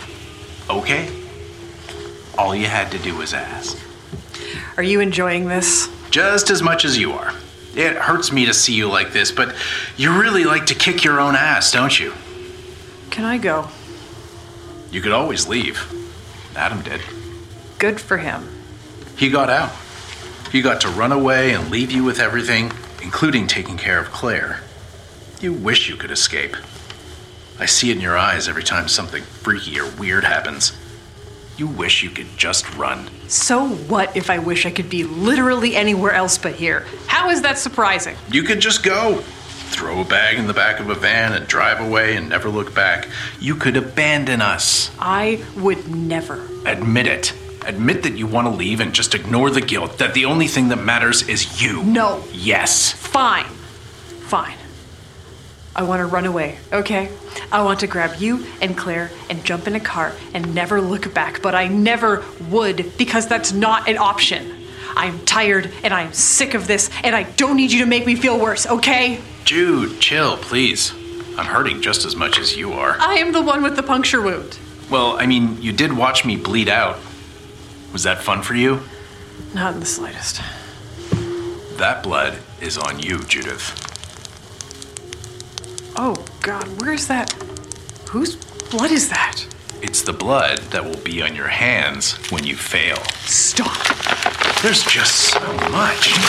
Okay? 0.68 1.08
All 2.36 2.52
you 2.52 2.66
had 2.66 2.90
to 2.90 2.98
do 2.98 3.14
was 3.16 3.32
ask. 3.32 3.78
Are 4.76 4.82
you 4.82 4.98
enjoying 4.98 5.46
this? 5.46 5.88
Just 6.10 6.50
as 6.50 6.62
much 6.62 6.84
as 6.84 6.98
you 6.98 7.12
are. 7.12 7.32
It 7.76 7.94
hurts 7.94 8.32
me 8.32 8.44
to 8.46 8.52
see 8.52 8.74
you 8.74 8.88
like 8.88 9.12
this, 9.12 9.30
but 9.30 9.54
you 9.96 10.20
really 10.20 10.42
like 10.42 10.66
to 10.66 10.74
kick 10.74 11.04
your 11.04 11.20
own 11.20 11.36
ass, 11.36 11.70
don't 11.70 12.00
you? 12.00 12.12
Can 13.10 13.24
I 13.24 13.38
go? 13.38 13.68
You 14.90 15.00
could 15.00 15.12
always 15.12 15.46
leave. 15.46 15.78
Adam 16.56 16.82
did. 16.82 17.00
Good 17.80 17.98
for 17.98 18.18
him. 18.18 18.46
He 19.16 19.30
got 19.30 19.48
out. 19.48 19.72
He 20.52 20.60
got 20.60 20.82
to 20.82 20.88
run 20.88 21.12
away 21.12 21.54
and 21.54 21.70
leave 21.70 21.90
you 21.90 22.04
with 22.04 22.20
everything, 22.20 22.70
including 23.02 23.46
taking 23.46 23.78
care 23.78 23.98
of 23.98 24.12
Claire. 24.12 24.60
You 25.40 25.54
wish 25.54 25.88
you 25.88 25.96
could 25.96 26.10
escape. 26.10 26.56
I 27.58 27.64
see 27.64 27.90
it 27.90 27.96
in 27.96 28.02
your 28.02 28.18
eyes 28.18 28.48
every 28.48 28.64
time 28.64 28.86
something 28.86 29.22
freaky 29.22 29.80
or 29.80 29.90
weird 29.92 30.24
happens. 30.24 30.76
You 31.56 31.68
wish 31.68 32.02
you 32.02 32.10
could 32.10 32.36
just 32.36 32.70
run. 32.76 33.08
So 33.28 33.66
what 33.68 34.14
if 34.14 34.28
I 34.28 34.40
wish 34.40 34.66
I 34.66 34.70
could 34.70 34.90
be 34.90 35.04
literally 35.04 35.74
anywhere 35.74 36.12
else 36.12 36.36
but 36.36 36.56
here? 36.56 36.86
How 37.06 37.30
is 37.30 37.40
that 37.42 37.56
surprising? 37.56 38.16
You 38.30 38.42
could 38.42 38.60
just 38.60 38.82
go. 38.82 39.22
Throw 39.70 40.02
a 40.02 40.04
bag 40.04 40.38
in 40.38 40.46
the 40.46 40.52
back 40.52 40.80
of 40.80 40.90
a 40.90 40.94
van 40.94 41.32
and 41.32 41.46
drive 41.46 41.80
away 41.80 42.16
and 42.16 42.28
never 42.28 42.50
look 42.50 42.74
back. 42.74 43.08
You 43.38 43.54
could 43.54 43.78
abandon 43.78 44.42
us. 44.42 44.90
I 44.98 45.42
would 45.56 45.88
never. 45.88 46.46
Admit 46.66 47.06
it. 47.06 47.32
Admit 47.66 48.02
that 48.04 48.14
you 48.14 48.26
want 48.26 48.46
to 48.46 48.50
leave 48.50 48.80
and 48.80 48.94
just 48.94 49.14
ignore 49.14 49.50
the 49.50 49.60
guilt, 49.60 49.98
that 49.98 50.14
the 50.14 50.24
only 50.24 50.46
thing 50.46 50.68
that 50.68 50.76
matters 50.76 51.28
is 51.28 51.62
you. 51.62 51.82
No. 51.82 52.24
Yes. 52.32 52.92
Fine. 52.92 53.46
Fine. 53.46 54.56
I 55.76 55.82
want 55.84 56.00
to 56.00 56.06
run 56.06 56.26
away, 56.26 56.58
okay? 56.72 57.10
I 57.52 57.62
want 57.62 57.80
to 57.80 57.86
grab 57.86 58.20
you 58.20 58.44
and 58.60 58.76
Claire 58.76 59.10
and 59.28 59.44
jump 59.44 59.66
in 59.66 59.74
a 59.74 59.80
car 59.80 60.12
and 60.34 60.54
never 60.54 60.80
look 60.80 61.12
back, 61.14 61.42
but 61.42 61.54
I 61.54 61.68
never 61.68 62.24
would 62.48 62.96
because 62.98 63.28
that's 63.28 63.52
not 63.52 63.88
an 63.88 63.98
option. 63.98 64.56
I'm 64.96 65.24
tired 65.24 65.70
and 65.84 65.94
I'm 65.94 66.12
sick 66.12 66.54
of 66.54 66.66
this 66.66 66.90
and 67.04 67.14
I 67.14 67.22
don't 67.22 67.56
need 67.56 67.70
you 67.72 67.80
to 67.80 67.86
make 67.86 68.04
me 68.04 68.16
feel 68.16 68.38
worse, 68.40 68.66
okay? 68.66 69.20
Jude, 69.44 70.00
chill, 70.00 70.36
please. 70.38 70.92
I'm 71.38 71.46
hurting 71.46 71.80
just 71.82 72.04
as 72.04 72.16
much 72.16 72.38
as 72.38 72.56
you 72.56 72.72
are. 72.72 72.96
I 72.98 73.14
am 73.14 73.32
the 73.32 73.42
one 73.42 73.62
with 73.62 73.76
the 73.76 73.82
puncture 73.82 74.20
wound. 74.20 74.58
Well, 74.90 75.18
I 75.18 75.26
mean, 75.26 75.62
you 75.62 75.72
did 75.72 75.92
watch 75.92 76.24
me 76.24 76.36
bleed 76.36 76.68
out. 76.68 76.98
Was 77.92 78.04
that 78.04 78.22
fun 78.22 78.42
for 78.42 78.54
you? 78.54 78.80
Not 79.54 79.74
in 79.74 79.80
the 79.80 79.86
slightest. 79.86 80.40
That 81.76 82.02
blood 82.02 82.38
is 82.60 82.78
on 82.78 83.00
you, 83.00 83.24
Judith. 83.24 83.74
Oh, 85.96 86.14
God, 86.40 86.64
where's 86.80 87.08
that? 87.08 87.32
Whose 88.10 88.36
blood 88.70 88.92
is 88.92 89.08
that? 89.08 89.44
It's 89.82 90.02
the 90.02 90.12
blood 90.12 90.58
that 90.70 90.84
will 90.84 90.98
be 90.98 91.22
on 91.22 91.34
your 91.34 91.48
hands 91.48 92.12
when 92.30 92.44
you 92.44 92.54
fail. 92.54 92.96
Stop. 93.24 93.76
There's 94.62 94.84
just 94.84 95.32
so 95.32 95.40
much. 95.70 96.12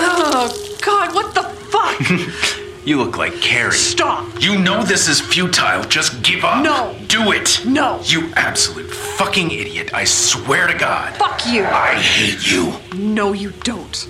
Oh, 0.00 0.76
God, 0.82 1.14
what 1.14 1.34
the 1.34 1.42
fuck? 1.42 2.58
You 2.88 2.96
look 2.96 3.18
like 3.18 3.34
Carrie. 3.42 3.72
Stop. 3.72 4.40
You 4.40 4.58
know 4.58 4.82
this 4.82 5.10
is 5.10 5.20
futile. 5.20 5.84
Just 5.84 6.22
give 6.22 6.42
up. 6.42 6.64
No. 6.64 6.96
Do 7.06 7.32
it. 7.32 7.60
No. 7.66 8.00
You 8.02 8.32
absolute 8.34 8.90
fucking 8.90 9.50
idiot. 9.50 9.92
I 9.92 10.04
swear 10.04 10.66
to 10.66 10.72
God. 10.72 11.14
Fuck 11.16 11.46
you. 11.46 11.66
I 11.66 11.96
hate 11.96 12.50
you. 12.50 12.72
No, 12.98 13.34
you 13.34 13.50
don't. 13.50 14.08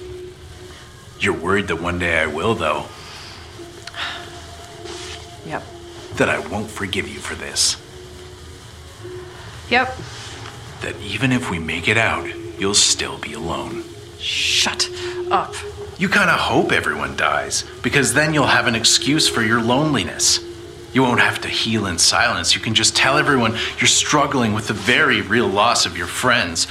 You're 1.18 1.34
worried 1.34 1.66
that 1.66 1.82
one 1.82 1.98
day 1.98 2.20
I 2.20 2.26
will, 2.28 2.54
though. 2.54 2.84
Yep. 5.44 5.64
That 6.14 6.28
I 6.28 6.38
won't 6.46 6.70
forgive 6.70 7.08
you 7.08 7.18
for 7.18 7.34
this. 7.34 7.74
Yep. 9.70 9.92
That 10.82 10.94
even 11.02 11.32
if 11.32 11.50
we 11.50 11.58
make 11.58 11.88
it 11.88 11.98
out, 11.98 12.28
you'll 12.60 12.74
still 12.74 13.18
be 13.18 13.32
alone. 13.32 13.82
Shut 14.20 14.88
up. 15.32 15.56
You 15.98 16.08
kind 16.08 16.30
of 16.30 16.38
hope 16.38 16.70
everyone 16.70 17.16
dies, 17.16 17.64
because 17.82 18.14
then 18.14 18.32
you'll 18.32 18.46
have 18.46 18.68
an 18.68 18.76
excuse 18.76 19.28
for 19.28 19.42
your 19.42 19.60
loneliness. 19.60 20.38
You 20.92 21.02
won't 21.02 21.18
have 21.18 21.40
to 21.40 21.48
heal 21.48 21.86
in 21.86 21.98
silence. 21.98 22.54
You 22.54 22.60
can 22.60 22.74
just 22.74 22.96
tell 22.96 23.18
everyone 23.18 23.56
you're 23.78 23.88
struggling 23.88 24.52
with 24.52 24.68
the 24.68 24.74
very 24.74 25.22
real 25.22 25.48
loss 25.48 25.86
of 25.86 25.98
your 25.98 26.06
friends. 26.06 26.68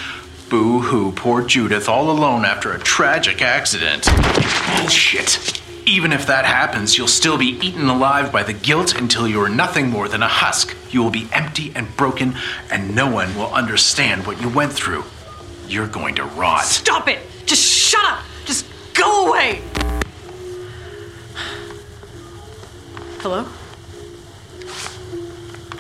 Boo 0.50 0.80
hoo, 0.80 1.12
poor 1.12 1.46
Judith, 1.46 1.90
all 1.90 2.10
alone 2.10 2.46
after 2.46 2.72
a 2.72 2.80
tragic 2.80 3.42
accident. 3.42 4.06
Bullshit. 4.78 5.62
Even 5.86 6.14
if 6.14 6.26
that 6.28 6.46
happens, 6.46 6.98
you'll 6.98 7.10
still 7.10 7.38
be 7.38 7.60
eaten 7.62 7.90
alive 7.90 8.32
by 8.32 8.44
the 8.44 8.54
guilt 8.54 8.96
until 8.96 9.28
you 9.28 9.42
are 9.42 9.50
nothing 9.50 9.90
more 9.90 10.08
than 10.08 10.24
a 10.24 10.28
husk. 10.28 10.74
You 10.90 11.04
will 11.04 11.12
be 11.12 11.28
empty 11.34 11.74
and 11.76 11.94
broken, 11.98 12.36
and 12.72 12.96
no 12.96 13.12
one 13.12 13.36
will 13.36 13.54
understand 13.54 14.26
what 14.26 14.42
you 14.42 14.48
went 14.48 14.72
through. 14.72 15.04
You're 15.68 15.88
going 15.88 16.16
to 16.16 16.24
rot. 16.24 16.64
Stop 16.64 17.10
it. 17.10 17.20
Just 17.46 17.64
shut 17.64 18.06
up. 18.06 18.24
Just 18.98 19.10
go 19.10 19.28
away. 19.28 19.62
Hello? 23.20 23.44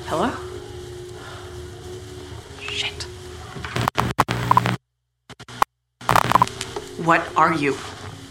Hello? 0.06 0.32
Shit. 2.62 3.04
What 7.04 7.28
are 7.36 7.54
you? 7.54 7.76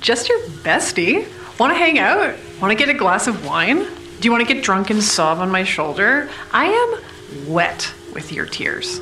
Just 0.00 0.28
your 0.28 0.38
bestie. 0.62 1.26
Want 1.58 1.72
to 1.72 1.76
hang 1.76 1.98
out? 1.98 2.36
Want 2.60 2.70
to 2.70 2.76
get 2.76 2.88
a 2.88 2.96
glass 2.96 3.26
of 3.26 3.44
wine? 3.44 3.78
Do 3.78 4.20
you 4.22 4.30
want 4.30 4.46
to 4.46 4.54
get 4.54 4.62
drunk 4.62 4.90
and 4.90 5.02
sob 5.02 5.38
on 5.38 5.50
my 5.50 5.64
shoulder? 5.64 6.28
I 6.52 6.66
am 6.66 7.52
wet 7.52 7.92
with 8.14 8.32
your 8.32 8.46
tears. 8.46 8.98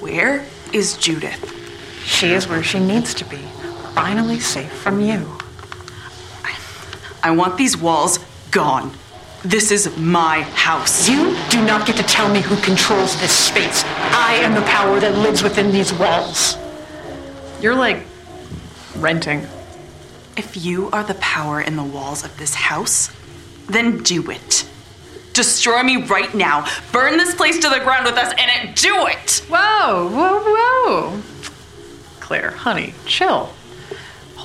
Where 0.00 0.46
is 0.72 0.96
Judith? 0.98 1.50
She 2.04 2.32
is 2.32 2.46
where 2.46 2.62
she 2.62 2.78
needs 2.78 3.14
to 3.14 3.24
be. 3.24 3.40
Finally 3.94 4.40
safe 4.40 4.72
from 4.72 5.00
you. 5.00 5.38
I 7.22 7.30
want 7.30 7.56
these 7.56 7.76
walls 7.76 8.18
gone. 8.50 8.92
This 9.42 9.70
is 9.70 9.96
my 9.96 10.42
house. 10.42 11.08
You 11.08 11.36
do 11.48 11.64
not 11.64 11.86
get 11.86 11.96
to 11.96 12.02
tell 12.02 12.32
me 12.32 12.40
who 12.40 12.56
controls 12.56 13.18
this 13.20 13.32
space. 13.32 13.84
I 13.84 14.34
am 14.42 14.54
the 14.54 14.62
power 14.62 15.00
that 15.00 15.16
lives 15.18 15.42
within 15.42 15.70
these 15.70 15.92
walls. 15.92 16.58
You're 17.60 17.74
like 17.74 18.02
renting. 18.96 19.46
If 20.36 20.56
you 20.56 20.90
are 20.90 21.04
the 21.04 21.14
power 21.14 21.60
in 21.60 21.76
the 21.76 21.84
walls 21.84 22.24
of 22.24 22.36
this 22.38 22.54
house, 22.54 23.10
then 23.66 24.02
do 24.02 24.30
it. 24.30 24.68
Destroy 25.34 25.82
me 25.82 26.04
right 26.04 26.34
now. 26.34 26.66
Burn 26.92 27.16
this 27.16 27.34
place 27.34 27.58
to 27.58 27.68
the 27.68 27.80
ground 27.80 28.04
with 28.04 28.16
us 28.16 28.32
and 28.38 28.68
it, 28.68 28.76
do 28.76 29.06
it. 29.06 29.42
Whoa, 29.48 30.08
whoa, 30.08 30.40
whoa. 30.42 31.22
Claire, 32.20 32.50
honey, 32.50 32.94
chill. 33.06 33.50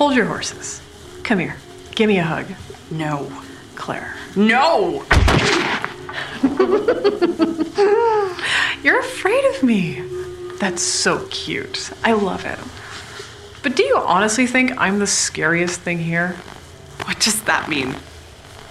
Hold 0.00 0.14
your 0.14 0.24
horses. 0.24 0.80
Come 1.24 1.40
here. 1.40 1.56
Give 1.94 2.08
me 2.08 2.16
a 2.16 2.22
hug. 2.22 2.46
No. 2.90 3.30
Claire. 3.74 4.16
No. 4.34 5.04
You're 8.82 9.00
afraid 9.00 9.44
of 9.54 9.62
me. 9.62 10.02
That's 10.58 10.80
so 10.80 11.26
cute. 11.30 11.90
I 12.02 12.14
love 12.14 12.46
it. 12.46 12.58
But 13.62 13.76
do 13.76 13.82
you 13.82 13.98
honestly 13.98 14.46
think 14.46 14.72
I'm 14.78 15.00
the 15.00 15.06
scariest 15.06 15.82
thing 15.82 15.98
here? 15.98 16.28
What 17.04 17.20
does 17.20 17.42
that 17.42 17.68
mean? 17.68 17.94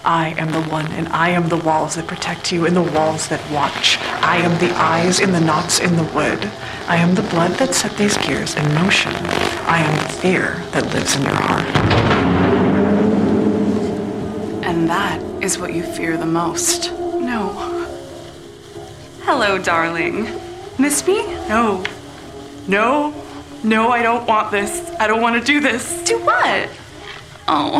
I 0.03 0.29
am 0.29 0.51
the 0.51 0.63
one, 0.63 0.87
and 0.93 1.09
I 1.09 1.29
am 1.29 1.49
the 1.49 1.57
walls 1.57 1.93
that 1.93 2.07
protect 2.07 2.51
you 2.51 2.65
and 2.65 2.75
the 2.75 2.81
walls 2.81 3.27
that 3.27 3.51
watch. 3.51 3.99
I 4.23 4.37
am 4.37 4.57
the 4.57 4.75
eyes 4.75 5.19
in 5.19 5.31
the 5.31 5.41
knots 5.41 5.79
in 5.79 5.95
the 5.95 6.05
wood. 6.05 6.51
I 6.87 6.95
am 6.95 7.13
the 7.13 7.21
blood 7.21 7.51
that 7.59 7.75
set 7.75 7.95
these 7.97 8.17
gears 8.17 8.55
in 8.55 8.73
motion. 8.73 9.13
I 9.69 9.81
am 9.81 9.97
the 10.03 10.13
fear 10.13 10.55
that 10.71 10.83
lives 10.95 11.15
in 11.15 11.21
your 11.21 11.35
heart. 11.35 11.65
And 14.65 14.89
that 14.89 15.21
is 15.43 15.59
what 15.59 15.73
you 15.75 15.83
fear 15.83 16.17
the 16.17 16.25
most. 16.25 16.91
No. 16.91 17.49
Hello, 19.21 19.59
darling. 19.59 20.27
Miss 20.79 21.05
me? 21.05 21.23
No. 21.47 21.83
No. 22.67 23.13
No, 23.63 23.89
I 23.89 24.01
don't 24.01 24.25
want 24.25 24.49
this. 24.49 24.89
I 24.99 25.05
don't 25.05 25.21
want 25.21 25.39
to 25.39 25.45
do 25.45 25.59
this. 25.59 26.01
Do 26.03 26.17
what? 26.17 26.67
Oh, 27.47 27.79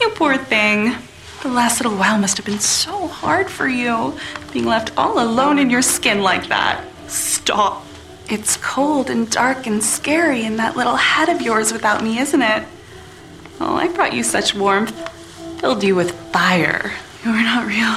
you 0.00 0.10
poor 0.10 0.36
thing. 0.36 0.94
The 1.42 1.48
last 1.48 1.80
little 1.80 1.98
while 1.98 2.18
must 2.20 2.36
have 2.36 2.46
been 2.46 2.60
so 2.60 3.08
hard 3.08 3.50
for 3.50 3.66
you, 3.66 4.16
being 4.52 4.64
left 4.64 4.96
all 4.96 5.18
alone 5.18 5.58
in 5.58 5.70
your 5.70 5.82
skin 5.82 6.22
like 6.22 6.46
that. 6.48 6.84
Stop. 7.08 7.84
It's 8.28 8.56
cold 8.56 9.08
and 9.08 9.30
dark 9.30 9.68
and 9.68 9.82
scary 9.82 10.44
in 10.44 10.56
that 10.56 10.76
little 10.76 10.96
head 10.96 11.28
of 11.28 11.40
yours 11.40 11.72
without 11.72 12.02
me, 12.02 12.18
isn't 12.18 12.42
it? 12.42 12.64
Oh, 13.60 13.76
I 13.76 13.86
brought 13.88 14.12
you 14.12 14.24
such 14.24 14.54
warmth. 14.54 14.94
Filled 15.60 15.84
you 15.84 15.94
with 15.94 16.10
fire. 16.32 16.92
You 17.24 17.30
were 17.30 17.42
not 17.42 17.66
real. 17.66 17.94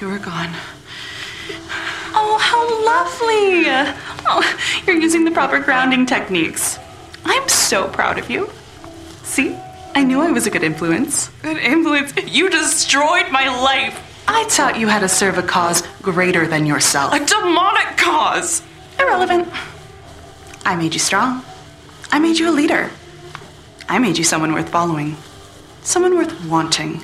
You 0.00 0.08
were 0.08 0.18
gone. 0.18 0.54
Oh, 2.14 2.38
how 2.40 2.62
lovely! 2.86 3.64
Oh, 4.26 4.82
you're 4.86 4.96
using 4.96 5.24
the 5.24 5.30
proper 5.30 5.60
grounding 5.60 6.06
techniques. 6.06 6.78
I'm 7.24 7.46
so 7.48 7.88
proud 7.88 8.18
of 8.18 8.30
you. 8.30 8.50
See? 9.22 9.56
I 9.94 10.02
knew 10.02 10.20
I 10.22 10.30
was 10.30 10.46
a 10.46 10.50
good 10.50 10.64
influence. 10.64 11.28
Good 11.42 11.58
influence? 11.58 12.14
You 12.26 12.48
destroyed 12.48 13.30
my 13.30 13.48
life! 13.62 14.00
I 14.26 14.44
taught 14.48 14.78
you 14.78 14.88
how 14.88 14.98
to 15.00 15.08
serve 15.08 15.36
a 15.36 15.42
cause 15.42 15.82
greater 16.00 16.46
than 16.46 16.64
yourself. 16.64 17.12
A 17.12 17.24
demonic 17.24 17.98
cause! 17.98 18.62
Irrelevant. 19.02 19.48
I 20.64 20.76
made 20.76 20.94
you 20.94 21.00
strong. 21.00 21.44
I 22.12 22.20
made 22.20 22.38
you 22.38 22.48
a 22.48 22.54
leader. 22.54 22.90
I 23.88 23.98
made 23.98 24.16
you 24.16 24.22
someone 24.22 24.52
worth 24.52 24.68
following. 24.68 25.16
Someone 25.82 26.14
worth 26.14 26.44
wanting. 26.46 27.02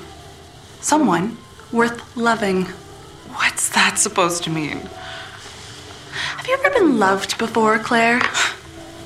Someone 0.79 1.37
worth 1.73 2.15
loving. 2.15 2.65
What's 3.35 3.67
that 3.69 3.99
supposed 3.99 4.45
to 4.45 4.49
mean? 4.49 4.77
Have 6.37 6.47
you 6.47 6.57
ever 6.63 6.69
been 6.69 6.99
loved 6.99 7.37
before, 7.37 7.79
Claire? 7.79 8.21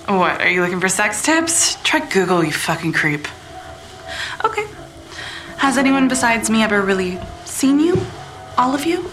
What, 0.07 0.41
are 0.41 0.49
you 0.49 0.61
looking 0.61 0.79
for 0.79 0.89
sex 0.89 1.23
tips? 1.23 1.81
Try 1.81 2.07
Google, 2.07 2.43
you 2.43 2.51
fucking 2.51 2.93
creep. 2.93 3.27
Okay. 4.45 4.67
Has 5.57 5.79
anyone 5.79 6.07
besides 6.07 6.49
me 6.51 6.61
ever 6.61 6.81
really 6.81 7.19
seen 7.45 7.79
you? 7.79 7.99
All 8.55 8.75
of 8.75 8.85
you? 8.85 9.09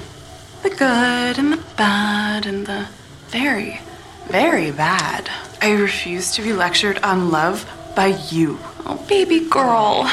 The 0.62 0.70
good 0.70 1.38
and 1.38 1.52
the 1.54 1.64
bad 1.76 2.44
and 2.44 2.66
the 2.66 2.88
very, 3.30 3.80
very 4.26 4.70
bad. 4.70 5.30
I 5.62 5.72
refuse 5.72 6.32
to 6.32 6.42
be 6.42 6.52
lectured 6.52 6.98
on 7.02 7.30
love 7.30 7.64
by 7.94 8.08
you. 8.30 8.58
Oh, 8.84 9.04
baby 9.08 9.48
girl. 9.48 10.10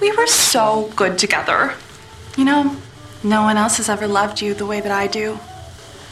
We 0.00 0.10
were 0.16 0.26
so 0.26 0.92
good 0.96 1.18
together. 1.18 1.74
You 2.36 2.44
know, 2.44 2.76
no 3.22 3.42
one 3.42 3.56
else 3.56 3.76
has 3.78 3.88
ever 3.88 4.06
loved 4.06 4.42
you 4.42 4.52
the 4.52 4.66
way 4.66 4.80
that 4.80 4.92
I 4.92 5.06
do. 5.06 5.38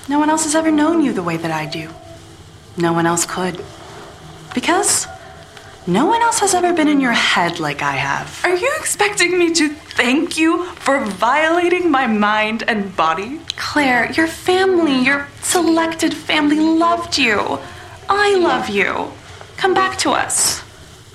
No 0.08 0.18
one 0.18 0.30
else 0.30 0.44
has 0.44 0.54
ever 0.54 0.70
known 0.70 1.02
you 1.02 1.12
the 1.12 1.22
way 1.22 1.36
that 1.36 1.50
I 1.50 1.66
do. 1.66 1.90
No 2.76 2.92
one 2.92 3.06
else 3.06 3.26
could. 3.26 3.62
Because 4.54 5.06
no 5.86 6.06
one 6.06 6.22
else 6.22 6.40
has 6.40 6.54
ever 6.54 6.72
been 6.72 6.88
in 6.88 6.98
your 6.98 7.12
head 7.12 7.60
like 7.60 7.82
I 7.82 7.92
have. 7.92 8.40
Are 8.42 8.56
you 8.56 8.72
expecting 8.78 9.38
me 9.38 9.52
to 9.54 9.68
thank 9.68 10.38
you 10.38 10.64
for 10.64 11.04
violating 11.04 11.90
my 11.90 12.06
mind 12.06 12.64
and 12.66 12.96
body? 12.96 13.40
Claire, 13.56 14.10
your 14.12 14.26
family, 14.26 15.04
your 15.04 15.28
selected 15.42 16.14
family 16.14 16.58
loved 16.58 17.18
you. 17.18 17.58
I 18.08 18.34
love 18.36 18.70
you. 18.70 19.12
Come 19.58 19.74
back 19.74 19.98
to 19.98 20.10
us. 20.10 20.62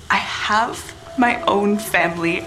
I 0.08 0.16
have 0.16 0.94
my 1.18 1.42
own 1.42 1.76
family. 1.76 2.46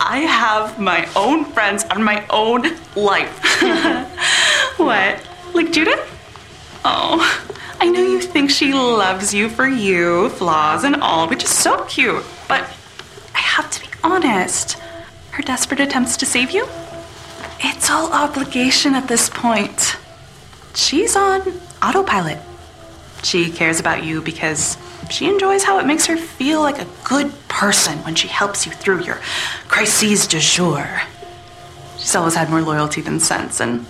I 0.00 0.18
have 0.20 0.80
my 0.80 1.08
own 1.14 1.44
friends 1.44 1.84
and 1.88 2.04
my 2.04 2.26
own 2.30 2.62
life. 2.96 3.62
what? 4.76 5.20
Like 5.54 5.70
Judith? 5.70 6.10
Oh, 6.84 7.44
I 7.80 7.88
know 7.88 8.00
you 8.00 8.20
think 8.20 8.50
she 8.50 8.72
loves 8.74 9.32
you 9.32 9.48
for 9.48 9.66
you, 9.66 10.28
flaws 10.30 10.84
and 10.84 10.96
all, 10.96 11.28
which 11.28 11.42
is 11.42 11.50
so 11.50 11.84
cute, 11.86 12.24
but 12.46 12.62
I 13.34 13.38
have 13.38 13.70
to 13.70 13.80
be 13.80 13.88
honest. 14.02 14.78
Her 15.30 15.42
desperate 15.42 15.80
attempts 15.80 16.16
to 16.18 16.26
save 16.26 16.50
you? 16.50 16.68
It's 17.60 17.90
all 17.90 18.12
obligation 18.12 18.94
at 18.94 19.08
this 19.08 19.30
point. 19.30 19.96
She's 20.74 21.16
on 21.16 21.40
autopilot. 21.82 22.38
She 23.22 23.50
cares 23.50 23.80
about 23.80 24.04
you 24.04 24.20
because 24.20 24.76
she 25.10 25.26
enjoys 25.28 25.64
how 25.64 25.78
it 25.78 25.86
makes 25.86 26.06
her 26.06 26.16
feel 26.16 26.60
like 26.60 26.78
a 26.78 26.86
good 27.04 27.32
person 27.48 27.98
when 27.98 28.14
she 28.14 28.28
helps 28.28 28.66
you 28.66 28.72
through 28.72 29.02
your 29.04 29.20
crises 29.68 30.26
du 30.26 30.38
jour. 30.38 31.02
She's 31.98 32.14
always 32.14 32.34
had 32.34 32.50
more 32.50 32.60
loyalty 32.60 33.00
than 33.00 33.20
sense, 33.20 33.60
and 33.60 33.86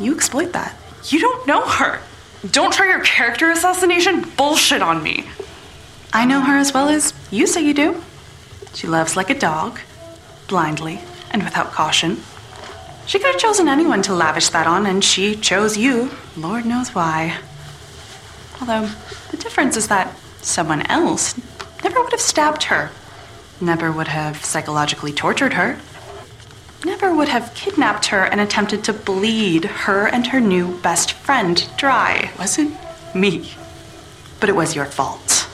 you 0.00 0.14
exploit 0.14 0.52
that. 0.52 0.76
You 1.04 1.20
don't 1.20 1.46
know 1.46 1.64
her. 1.64 2.00
Don't 2.50 2.72
try 2.72 2.88
your 2.88 3.00
character 3.00 3.50
assassination 3.50 4.22
bullshit 4.36 4.82
on 4.82 5.02
me. 5.02 5.26
I 6.12 6.26
know 6.26 6.40
her 6.40 6.56
as 6.56 6.72
well 6.72 6.88
as 6.88 7.14
you 7.30 7.46
say 7.46 7.64
you 7.64 7.74
do. 7.74 8.02
She 8.74 8.86
loves 8.86 9.16
like 9.16 9.30
a 9.30 9.38
dog, 9.38 9.80
blindly 10.48 11.00
and 11.30 11.42
without 11.42 11.72
caution. 11.72 12.18
She 13.06 13.18
could 13.18 13.32
have 13.32 13.40
chosen 13.40 13.68
anyone 13.68 14.02
to 14.02 14.14
lavish 14.14 14.48
that 14.50 14.66
on, 14.66 14.84
and 14.86 15.02
she 15.02 15.36
chose 15.36 15.76
you. 15.76 16.10
Lord 16.36 16.66
knows 16.66 16.94
why. 16.94 17.38
Although, 18.60 18.90
the 19.30 19.36
difference 19.36 19.76
is 19.76 19.88
that 19.88 20.14
someone 20.42 20.82
else 20.86 21.40
never 21.84 22.02
would 22.02 22.12
have 22.12 22.20
stabbed 22.20 22.64
her, 22.64 22.90
never 23.60 23.92
would 23.92 24.08
have 24.08 24.44
psychologically 24.44 25.12
tortured 25.12 25.52
her, 25.54 25.78
never 26.86 27.12
would 27.12 27.28
have 27.28 27.52
kidnapped 27.54 28.06
her 28.06 28.22
and 28.22 28.40
attempted 28.40 28.84
to 28.84 28.92
bleed 28.92 29.64
her 29.64 30.06
and 30.06 30.28
her 30.28 30.38
new 30.38 30.78
best 30.82 31.12
friend 31.12 31.68
dry. 31.76 32.30
It 32.32 32.38
wasn't 32.38 32.76
me, 33.12 33.52
but 34.38 34.48
it 34.48 34.54
was 34.54 34.76
your 34.76 34.84
fault. 34.84 35.48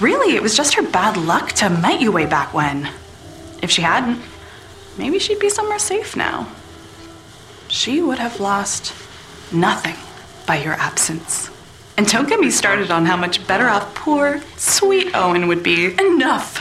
Really, 0.00 0.36
it 0.36 0.42
was 0.42 0.56
just 0.56 0.74
her 0.74 0.82
bad 0.82 1.16
luck 1.16 1.50
to 1.54 1.68
met 1.68 2.00
you 2.00 2.12
way 2.12 2.26
back 2.26 2.54
when. 2.54 2.88
If 3.62 3.72
she 3.72 3.82
hadn't, 3.82 4.22
maybe 4.96 5.18
she'd 5.18 5.40
be 5.40 5.50
somewhere 5.50 5.80
safe 5.80 6.16
now. 6.16 6.46
She 7.66 8.00
would 8.00 8.20
have 8.20 8.38
lost 8.38 8.94
nothing 9.52 9.96
by 10.46 10.62
your 10.62 10.74
absence. 10.74 11.50
And 11.96 12.06
don't 12.06 12.28
get 12.28 12.38
me 12.38 12.50
started 12.50 12.92
on 12.92 13.06
how 13.06 13.16
much 13.16 13.44
better 13.48 13.68
off 13.68 13.92
poor, 13.96 14.40
sweet 14.56 15.16
Owen 15.16 15.48
would 15.48 15.64
be. 15.64 15.86
Enough. 15.98 16.60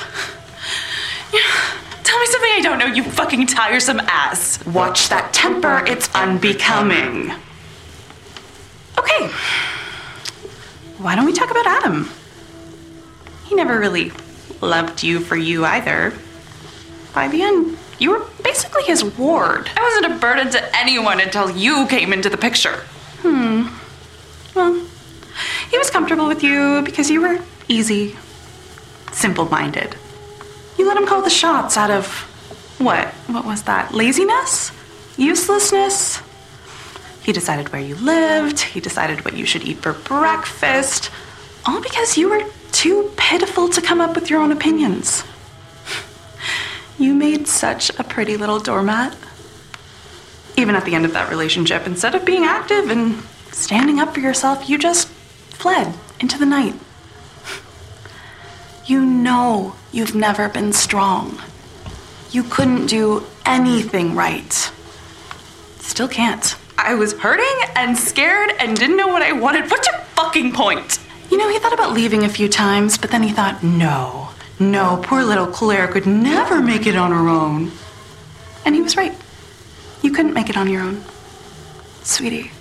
Tell 2.04 2.20
me 2.20 2.26
something 2.28 2.52
I 2.54 2.62
don't 2.62 2.80
know, 2.80 2.86
you 2.86 3.04
fucking 3.04 3.48
tiresome 3.48 4.00
ass. 4.02 4.64
Watch 4.66 5.10
that 5.10 5.34
temper, 5.34 5.84
it's 5.86 6.14
unbecoming. 6.16 7.32
Okay. 8.98 9.28
Why 10.98 11.16
don't 11.16 11.26
we 11.26 11.34
talk 11.34 11.52
about 11.52 11.66
Adam? 11.66 12.10
He 13.46 13.56
never 13.56 13.80
really 13.80 14.12
loved 14.62 15.04
you 15.04 15.20
for 15.20 15.36
you 15.36 15.66
either. 15.66 16.14
By 17.14 17.28
the 17.28 17.42
end, 17.42 17.78
you 18.00 18.12
were 18.12 18.26
basically 18.44 18.84
his 18.84 19.04
ward. 19.04 19.70
I 19.76 19.82
wasn't 19.82 20.16
a 20.16 20.20
burden 20.20 20.50
to 20.52 20.78
anyone 20.78 21.20
until 21.20 21.50
you 21.52 21.86
came 21.88 22.14
into 22.14 22.30
the 22.30 22.38
picture. 22.38 22.84
Hmm. 23.22 23.68
Well, 24.56 24.86
he 25.70 25.78
was 25.78 25.90
comfortable 25.90 26.28
with 26.28 26.44
you 26.44 26.82
because 26.84 27.10
you 27.10 27.22
were 27.22 27.40
easy, 27.68 28.16
simple 29.12 29.46
minded. 29.46 29.96
You 30.77 30.88
let 30.88 30.97
him 30.97 31.05
call 31.05 31.21
the 31.21 31.29
shots 31.29 31.77
out 31.77 31.91
of 31.91 32.07
what? 32.79 33.07
What 33.27 33.45
was 33.45 33.63
that? 33.63 33.93
Laziness? 33.93 34.71
Uselessness? 35.17 36.21
He 37.23 37.31
decided 37.31 37.71
where 37.71 37.81
you 37.81 37.95
lived, 37.95 38.60
he 38.60 38.79
decided 38.79 39.23
what 39.23 39.38
you 39.38 39.45
should 39.45 39.63
eat 39.63 39.77
for 39.77 39.93
breakfast, 39.93 41.12
all 41.65 41.79
because 41.81 42.17
you 42.17 42.29
were 42.29 42.43
too 42.71 43.12
pitiful 43.15 43.69
to 43.69 43.81
come 43.81 44.01
up 44.01 44.15
with 44.15 44.29
your 44.29 44.41
own 44.41 44.51
opinions. 44.51 45.23
You 46.97 47.13
made 47.13 47.47
such 47.47 47.89
a 47.99 48.03
pretty 48.03 48.38
little 48.38 48.60
doormat. 48.60 49.15
Even 50.57 50.75
at 50.75 50.86
the 50.86 50.95
end 50.95 51.05
of 51.05 51.13
that 51.13 51.29
relationship, 51.29 51.86
instead 51.86 52.15
of 52.15 52.25
being 52.25 52.43
active 52.43 52.89
and 52.89 53.23
standing 53.51 53.99
up 53.99 54.13
for 54.13 54.19
yourself, 54.19 54.69
you 54.69 54.77
just 54.77 55.07
fled 55.07 55.93
into 56.19 56.38
the 56.38 56.45
night. 56.45 56.75
You 58.86 59.06
know 59.06 59.76
you've 59.91 60.16
never 60.16 60.49
been 60.49 60.74
strong. 60.74 61.39
You 62.32 62.43
couldn't 62.43 62.88
do 62.88 63.24
anything 63.45 64.16
right. 64.16 64.72
Still 65.80 66.08
can't. 66.08 66.55
I 66.78 66.95
was 66.95 67.14
hurting 67.14 67.70
and 67.76 67.97
scared 67.97 68.51
and 68.60 68.76
didn't 68.76 68.97
know 68.97 69.08
what 69.08 69.22
I 69.22 69.34
wanted. 69.34 69.70
What's 69.70 69.88
your 69.88 69.99
fucking 70.16 70.53
point? 70.53 70.99
You 71.30 71.38
know, 71.38 71.47
he 71.49 71.60
thought 71.60 71.74
about 71.74 71.93
leaving 71.93 72.24
a 72.24 72.30
few 72.30 72.49
times, 72.49 72.97
but 72.97 73.12
then 73.12 73.22
he 73.24 73.32
thought, 73.32 73.64
no, 73.64 74.30
no, 74.60 74.99
poor 75.03 75.24
little 75.24 75.47
Claire 75.47 75.88
could 75.88 76.08
never 76.08 76.60
make 76.62 76.88
it 76.88 76.95
on 76.95 77.12
her 77.12 77.30
own. 77.30 77.72
And 78.66 78.76
he 78.76 78.82
was 78.82 78.97
right. 78.97 79.16
You 80.01 80.12
couldn't 80.12 80.34
make 80.34 80.49
it 80.49 80.58
on 80.58 80.68
your 80.68 80.82
own. 80.82 81.03
Sweetie, 82.03 82.51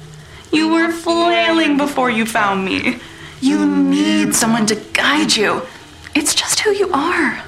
you 0.52 0.68
were 0.68 0.92
flailing 0.92 1.76
before 1.78 2.10
you 2.10 2.26
found 2.26 2.64
me. 2.64 2.98
You 3.40 3.64
need 3.64 4.34
someone 4.34 4.66
to 4.66 4.74
guide 4.74 5.34
you. 5.34 5.62
It's 6.20 6.34
just 6.34 6.60
who 6.60 6.70
you 6.72 6.92
are. 6.92 7.42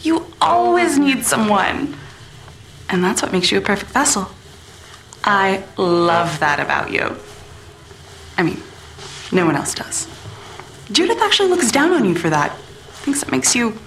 You 0.00 0.24
always 0.40 0.98
need 0.98 1.26
someone. 1.26 1.98
And 2.88 3.04
that's 3.04 3.20
what 3.20 3.30
makes 3.30 3.52
you 3.52 3.58
a 3.58 3.60
perfect 3.60 3.90
vessel. 3.90 4.30
I 5.22 5.64
love 5.76 6.40
that 6.40 6.58
about 6.58 6.90
you. 6.90 7.14
I 8.38 8.42
mean, 8.42 8.62
no 9.32 9.44
one 9.44 9.54
else 9.54 9.74
does. 9.74 10.08
Judith 10.90 11.18
actually 11.20 11.50
looks 11.50 11.70
down 11.70 11.92
on 11.92 12.06
you 12.06 12.14
for 12.14 12.30
that. 12.30 12.56
Thinks 13.04 13.22
it 13.22 13.30
makes 13.30 13.54
you 13.54 13.78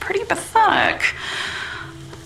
pretty 0.00 0.22
pathetic. 0.22 1.14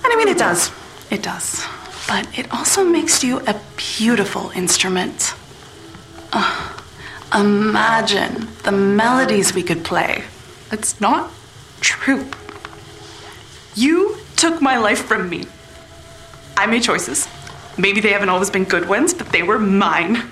And 0.03 0.13
I 0.13 0.17
mean, 0.17 0.27
it 0.27 0.39
does. 0.39 0.73
It 1.13 1.23
does. 1.23 1.65
But 2.09 2.27
it 2.37 2.53
also 2.53 2.85
makes 2.85 3.23
you 3.23 3.39
a 3.47 3.55
beautiful 3.77 4.51
instrument. 4.57 5.35
Imagine 7.33 8.49
the 8.65 8.73
melodies 8.73 9.55
we 9.55 9.63
could 9.63 9.85
play. 9.85 10.25
It's 10.73 11.01
not 11.01 11.31
true. 11.83 12.27
You 13.75 14.17
took 14.37 14.63
my 14.63 14.79
life 14.79 15.05
from 15.05 15.29
me. 15.29 15.47
I 16.57 16.67
made 16.67 16.83
choices. 16.83 17.29
Maybe 17.77 18.01
they 18.01 18.13
haven't 18.13 18.29
always 18.29 18.51
been 18.51 18.65
good 18.65 18.89
ones, 18.89 19.13
but 19.15 19.29
they 19.31 19.43
were 19.43 19.59
mine. 19.59 20.23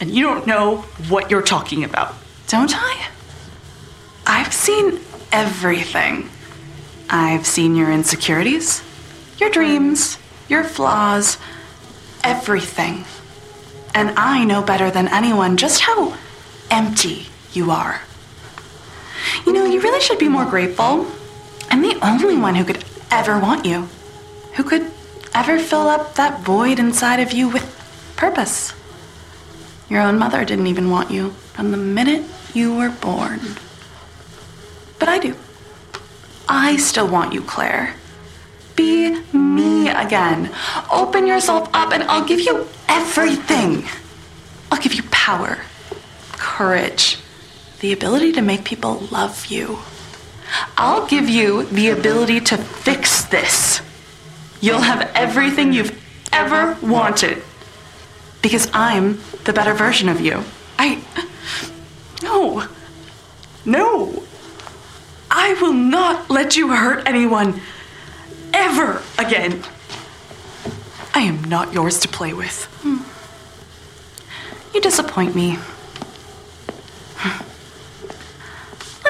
And 0.00 0.10
you 0.10 0.24
don't 0.24 0.46
know 0.46 0.78
what 1.08 1.30
you're 1.30 1.42
talking 1.42 1.84
about, 1.84 2.14
don't 2.48 2.72
I? 2.74 3.08
I've 4.26 4.52
seen 4.52 5.00
everything. 5.30 6.28
I've 7.08 7.46
seen 7.46 7.76
your 7.76 7.92
insecurities, 7.92 8.82
your 9.38 9.50
dreams, 9.50 10.18
your 10.48 10.64
flaws, 10.64 11.38
everything. 12.24 13.04
And 13.94 14.10
I 14.16 14.44
know 14.44 14.62
better 14.62 14.90
than 14.90 15.08
anyone 15.08 15.56
just 15.56 15.82
how 15.82 16.16
empty 16.70 17.26
you 17.52 17.70
are. 17.70 18.00
You 19.46 19.52
know, 19.52 19.64
you 19.64 19.80
really 19.80 20.00
should 20.00 20.18
be 20.18 20.28
more 20.28 20.44
grateful. 20.44 21.06
I'm 21.70 21.82
the 21.82 21.98
only 22.02 22.36
one 22.36 22.54
who 22.54 22.64
could 22.64 22.84
ever 23.10 23.38
want 23.38 23.64
you, 23.64 23.88
who 24.54 24.64
could 24.64 24.90
ever 25.34 25.58
fill 25.58 25.88
up 25.88 26.14
that 26.14 26.40
void 26.40 26.78
inside 26.78 27.20
of 27.20 27.32
you 27.32 27.48
with 27.48 27.64
purpose. 28.16 28.72
Your 29.88 30.02
own 30.02 30.18
mother 30.18 30.44
didn't 30.44 30.66
even 30.66 30.90
want 30.90 31.10
you 31.10 31.30
from 31.52 31.70
the 31.70 31.76
minute 31.76 32.24
you 32.54 32.74
were 32.74 32.90
born. 32.90 33.40
But 34.98 35.08
I 35.08 35.18
do. 35.18 35.36
I 36.48 36.76
still 36.76 37.08
want 37.08 37.32
you, 37.32 37.42
Claire. 37.42 37.96
Be 38.76 39.20
me 39.32 39.88
again. 39.88 40.50
Open 40.90 41.26
yourself 41.26 41.68
up, 41.74 41.92
and 41.92 42.02
I'll 42.04 42.24
give 42.24 42.40
you 42.40 42.66
everything. 42.88 43.84
I'll 44.70 44.80
give 44.80 44.94
you 44.94 45.02
power, 45.10 45.58
courage, 46.32 47.18
the 47.82 47.92
ability 47.92 48.30
to 48.30 48.40
make 48.40 48.64
people 48.64 49.00
love 49.10 49.46
you. 49.46 49.80
I'll 50.76 51.04
give 51.06 51.28
you 51.28 51.64
the 51.64 51.88
ability 51.88 52.40
to 52.40 52.56
fix 52.56 53.24
this. 53.24 53.82
You'll 54.60 54.78
have 54.78 55.10
everything 55.16 55.72
you've 55.72 56.00
ever 56.32 56.78
wanted. 56.80 57.42
Because 58.40 58.70
I'm 58.72 59.20
the 59.44 59.52
better 59.52 59.74
version 59.74 60.08
of 60.08 60.20
you. 60.20 60.44
I. 60.78 61.02
No. 62.22 62.68
No. 63.64 64.22
I 65.28 65.54
will 65.60 65.72
not 65.72 66.30
let 66.30 66.54
you 66.54 66.68
hurt 66.68 67.08
anyone 67.08 67.60
ever 68.54 69.02
again. 69.18 69.60
I 71.14 71.22
am 71.22 71.42
not 71.42 71.72
yours 71.72 71.98
to 72.00 72.08
play 72.08 72.32
with. 72.32 72.64
Hmm. 72.82 72.98
You 74.72 74.80
disappoint 74.80 75.34
me. 75.34 75.58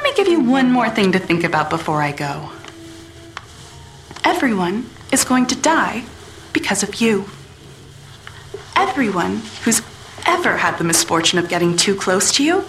Let 0.02 0.16
me 0.16 0.24
give 0.24 0.26
you 0.26 0.41
one 0.52 0.70
more 0.70 0.90
thing 0.90 1.12
to 1.12 1.18
think 1.18 1.44
about 1.44 1.70
before 1.70 2.02
I 2.02 2.12
go. 2.12 2.50
Everyone 4.22 4.90
is 5.10 5.24
going 5.24 5.46
to 5.46 5.56
die 5.56 6.04
because 6.52 6.82
of 6.82 7.00
you. 7.00 7.24
Everyone 8.76 9.40
who's 9.64 9.80
ever 10.26 10.58
had 10.58 10.76
the 10.76 10.84
misfortune 10.84 11.38
of 11.38 11.48
getting 11.48 11.74
too 11.74 11.94
close 11.94 12.30
to 12.32 12.44
you 12.44 12.64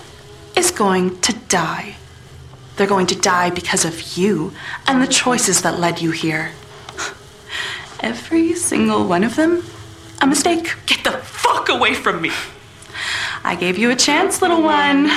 is 0.56 0.72
going 0.72 1.20
to 1.22 1.34
die. 1.50 1.98
They're 2.78 2.88
going 2.88 3.08
to 3.08 3.20
die 3.20 3.50
because 3.50 3.84
of 3.84 4.16
you 4.18 4.54
and 4.88 5.02
the 5.02 5.08
choices 5.08 5.62
that 5.64 5.78
led 5.78 6.02
you 6.02 6.12
here. 6.12 6.54
Every 8.00 8.56
single 8.56 9.06
one 9.06 9.26
of 9.26 9.36
them, 9.36 9.62
a 10.22 10.26
mistake. 10.26 10.74
Get 10.86 11.04
the 11.04 11.12
fuck 11.12 11.68
away 11.68 11.96
from 11.96 12.22
me. 12.22 12.32
I 13.44 13.56
gave 13.56 13.78
you 13.78 13.92
a 13.92 13.96
chance, 13.98 14.42
little 14.42 14.64
one. 14.64 15.12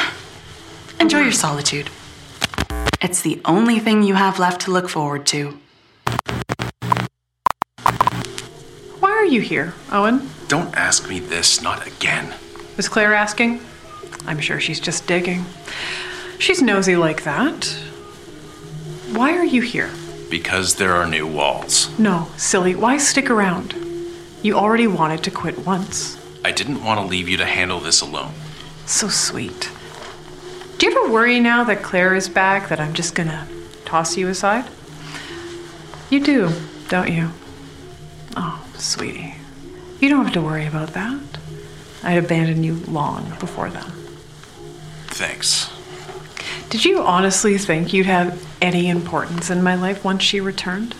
Enjoy 0.98 1.20
your 1.20 1.30
solitude. 1.30 1.90
It's 3.00 3.20
the 3.20 3.40
only 3.44 3.78
thing 3.78 4.02
you 4.02 4.14
have 4.14 4.38
left 4.38 4.62
to 4.62 4.70
look 4.70 4.88
forward 4.88 5.26
to. 5.26 5.58
Why 9.00 9.10
are 9.10 9.24
you 9.24 9.40
here, 9.40 9.74
Owen? 9.92 10.28
Don't 10.48 10.74
ask 10.74 11.08
me 11.08 11.20
this, 11.20 11.60
not 11.60 11.86
again. 11.86 12.34
Was 12.76 12.88
Claire 12.88 13.14
asking? 13.14 13.60
I'm 14.26 14.40
sure 14.40 14.60
she's 14.60 14.80
just 14.80 15.06
digging. 15.06 15.44
She's 16.38 16.62
nosy 16.62 16.96
like 16.96 17.24
that. 17.24 17.66
Why 19.12 19.36
are 19.36 19.44
you 19.44 19.62
here? 19.62 19.90
Because 20.30 20.74
there 20.76 20.94
are 20.94 21.06
new 21.06 21.26
walls. 21.26 21.96
No, 21.98 22.28
silly, 22.36 22.74
why 22.74 22.96
stick 22.96 23.30
around? 23.30 23.74
You 24.42 24.54
already 24.54 24.86
wanted 24.86 25.22
to 25.24 25.30
quit 25.30 25.66
once. 25.66 26.16
I 26.44 26.50
didn't 26.52 26.82
want 26.82 27.00
to 27.00 27.06
leave 27.06 27.28
you 27.28 27.36
to 27.36 27.44
handle 27.44 27.80
this 27.80 28.00
alone. 28.00 28.32
So 28.86 29.08
sweet. 29.08 29.70
Do 30.78 30.86
you 30.86 30.92
ever 30.92 31.12
worry 31.12 31.40
now 31.40 31.64
that 31.64 31.82
Claire 31.82 32.14
is 32.14 32.28
back 32.28 32.68
that 32.68 32.80
I'm 32.80 32.92
just 32.92 33.14
gonna 33.14 33.48
toss 33.86 34.16
you 34.16 34.28
aside? 34.28 34.66
You 36.10 36.20
do, 36.20 36.52
don't 36.88 37.10
you? 37.12 37.30
Oh, 38.36 38.62
sweetie. 38.74 39.34
You 40.00 40.10
don't 40.10 40.24
have 40.24 40.34
to 40.34 40.42
worry 40.42 40.66
about 40.66 40.88
that. 40.92 41.18
I'd 42.02 42.18
abandoned 42.18 42.64
you 42.64 42.74
long 42.86 43.32
before 43.40 43.70
then. 43.70 43.90
Thanks. 45.06 45.70
Did 46.68 46.84
you 46.84 47.02
honestly 47.02 47.56
think 47.56 47.94
you'd 47.94 48.06
have 48.06 48.46
any 48.60 48.90
importance 48.90 49.48
in 49.48 49.62
my 49.62 49.76
life 49.76 50.04
once 50.04 50.22
she 50.22 50.40
returned? 50.40 50.94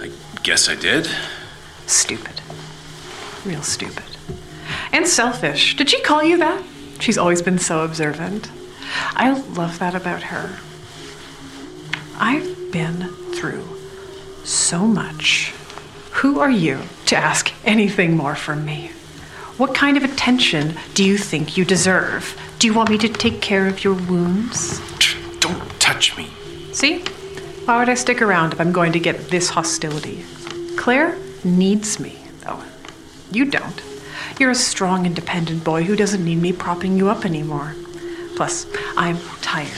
I 0.00 0.10
guess 0.42 0.68
I 0.68 0.74
did. 0.74 1.08
Stupid. 1.86 2.40
Real 3.44 3.62
stupid. 3.62 4.04
And 4.90 5.06
selfish. 5.06 5.76
Did 5.76 5.88
she 5.88 6.00
call 6.02 6.24
you 6.24 6.36
that? 6.38 6.64
She's 6.98 7.16
always 7.16 7.42
been 7.42 7.58
so 7.58 7.84
observant. 7.84 8.50
I 9.14 9.32
love 9.54 9.78
that 9.78 9.94
about 9.94 10.24
her. 10.24 10.58
I've 12.16 12.72
been 12.72 13.08
through 13.34 13.66
so 14.44 14.86
much. 14.86 15.52
Who 16.12 16.40
are 16.40 16.50
you 16.50 16.80
to 17.06 17.16
ask 17.16 17.52
anything 17.64 18.16
more 18.16 18.34
from 18.34 18.64
me? 18.64 18.90
What 19.56 19.74
kind 19.74 19.96
of 19.96 20.04
attention 20.04 20.76
do 20.94 21.04
you 21.04 21.18
think 21.18 21.56
you 21.56 21.64
deserve? 21.64 22.38
Do 22.58 22.66
you 22.66 22.74
want 22.74 22.90
me 22.90 22.98
to 22.98 23.08
take 23.08 23.40
care 23.40 23.66
of 23.66 23.84
your 23.84 23.94
wounds? 23.94 24.80
Don't 25.40 25.80
touch 25.80 26.16
me. 26.16 26.30
See? 26.72 27.04
Why 27.64 27.78
would 27.78 27.88
I 27.88 27.94
stick 27.94 28.20
around 28.20 28.52
if 28.52 28.60
I'm 28.60 28.72
going 28.72 28.92
to 28.92 28.98
get 28.98 29.28
this 29.28 29.50
hostility? 29.50 30.24
Claire 30.76 31.16
needs 31.44 32.00
me, 32.00 32.18
Owen. 32.46 32.68
You 33.30 33.44
don't. 33.44 33.82
You're 34.40 34.50
a 34.50 34.54
strong, 34.54 35.06
independent 35.06 35.62
boy 35.62 35.84
who 35.84 35.94
doesn't 35.94 36.24
need 36.24 36.40
me 36.40 36.52
propping 36.52 36.96
you 36.96 37.08
up 37.08 37.24
anymore. 37.24 37.76
Plus, 38.42 38.66
I'm 38.96 39.20
tired. 39.40 39.70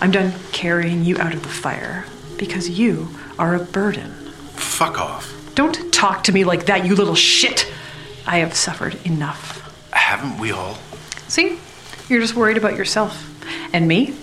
I'm 0.00 0.12
done 0.12 0.32
carrying 0.52 1.04
you 1.04 1.18
out 1.18 1.34
of 1.34 1.42
the 1.42 1.48
fire 1.48 2.04
because 2.38 2.70
you 2.70 3.08
are 3.40 3.56
a 3.56 3.58
burden. 3.58 4.12
Fuck 4.52 5.00
off. 5.00 5.34
Don't 5.56 5.92
talk 5.92 6.22
to 6.22 6.32
me 6.32 6.44
like 6.44 6.66
that, 6.66 6.86
you 6.86 6.94
little 6.94 7.16
shit! 7.16 7.68
I 8.24 8.38
have 8.38 8.54
suffered 8.54 9.04
enough. 9.04 9.90
Haven't 9.90 10.38
we 10.38 10.52
all? 10.52 10.78
See? 11.26 11.58
You're 12.08 12.20
just 12.20 12.36
worried 12.36 12.56
about 12.56 12.76
yourself. 12.76 13.20
And 13.72 13.88
me? 13.88 14.14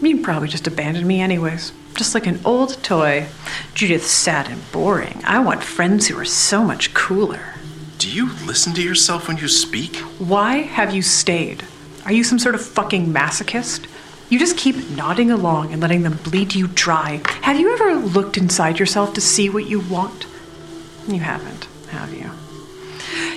You'd 0.00 0.22
probably 0.22 0.46
just 0.46 0.68
abandon 0.68 1.04
me 1.04 1.20
anyways. 1.20 1.72
Just 1.96 2.14
like 2.14 2.28
an 2.28 2.38
old 2.44 2.80
toy. 2.84 3.26
Judith's 3.74 4.12
sad 4.12 4.46
and 4.46 4.62
boring. 4.70 5.22
I 5.24 5.40
want 5.40 5.64
friends 5.64 6.06
who 6.06 6.16
are 6.20 6.24
so 6.24 6.62
much 6.62 6.94
cooler. 6.94 7.54
Do 7.98 8.08
you 8.08 8.32
listen 8.46 8.74
to 8.74 8.80
yourself 8.80 9.26
when 9.26 9.38
you 9.38 9.48
speak? 9.48 9.96
Why 10.20 10.58
have 10.58 10.94
you 10.94 11.02
stayed? 11.02 11.64
Are 12.08 12.12
you 12.12 12.24
some 12.24 12.38
sort 12.38 12.54
of 12.54 12.62
fucking 12.64 13.12
masochist? 13.12 13.86
You 14.30 14.38
just 14.38 14.56
keep 14.56 14.76
nodding 14.92 15.30
along 15.30 15.74
and 15.74 15.82
letting 15.82 16.04
them 16.04 16.18
bleed 16.24 16.54
you 16.54 16.66
dry. 16.68 17.20
Have 17.42 17.60
you 17.60 17.70
ever 17.74 17.96
looked 17.96 18.38
inside 18.38 18.78
yourself 18.78 19.12
to 19.12 19.20
see 19.20 19.50
what 19.50 19.68
you 19.68 19.80
want? 19.80 20.26
You 21.06 21.20
haven't, 21.20 21.68
have 21.90 22.14
you? 22.14 22.30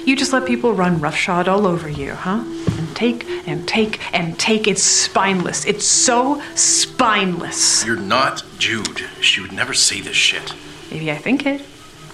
You 0.06 0.16
just 0.16 0.32
let 0.32 0.46
people 0.46 0.72
run 0.72 1.02
roughshod 1.02 1.50
all 1.50 1.68
over 1.68 1.90
you, 1.90 2.14
huh? 2.14 2.46
And 2.46 2.96
take 2.96 3.26
and 3.46 3.68
take 3.68 4.00
and 4.14 4.40
take. 4.40 4.70
It's 4.70 4.84
spineless. 4.84 5.66
It's 5.66 5.86
so 5.86 6.42
spineless. 6.56 7.86
You're 7.86 7.98
not 7.98 8.42
Jude. 8.58 9.04
She 9.20 9.42
would 9.42 9.52
never 9.52 9.74
say 9.74 10.00
this 10.00 10.16
shit. 10.16 10.54
Maybe 10.90 11.12
I 11.12 11.18
think 11.18 11.46
it. 11.46 11.62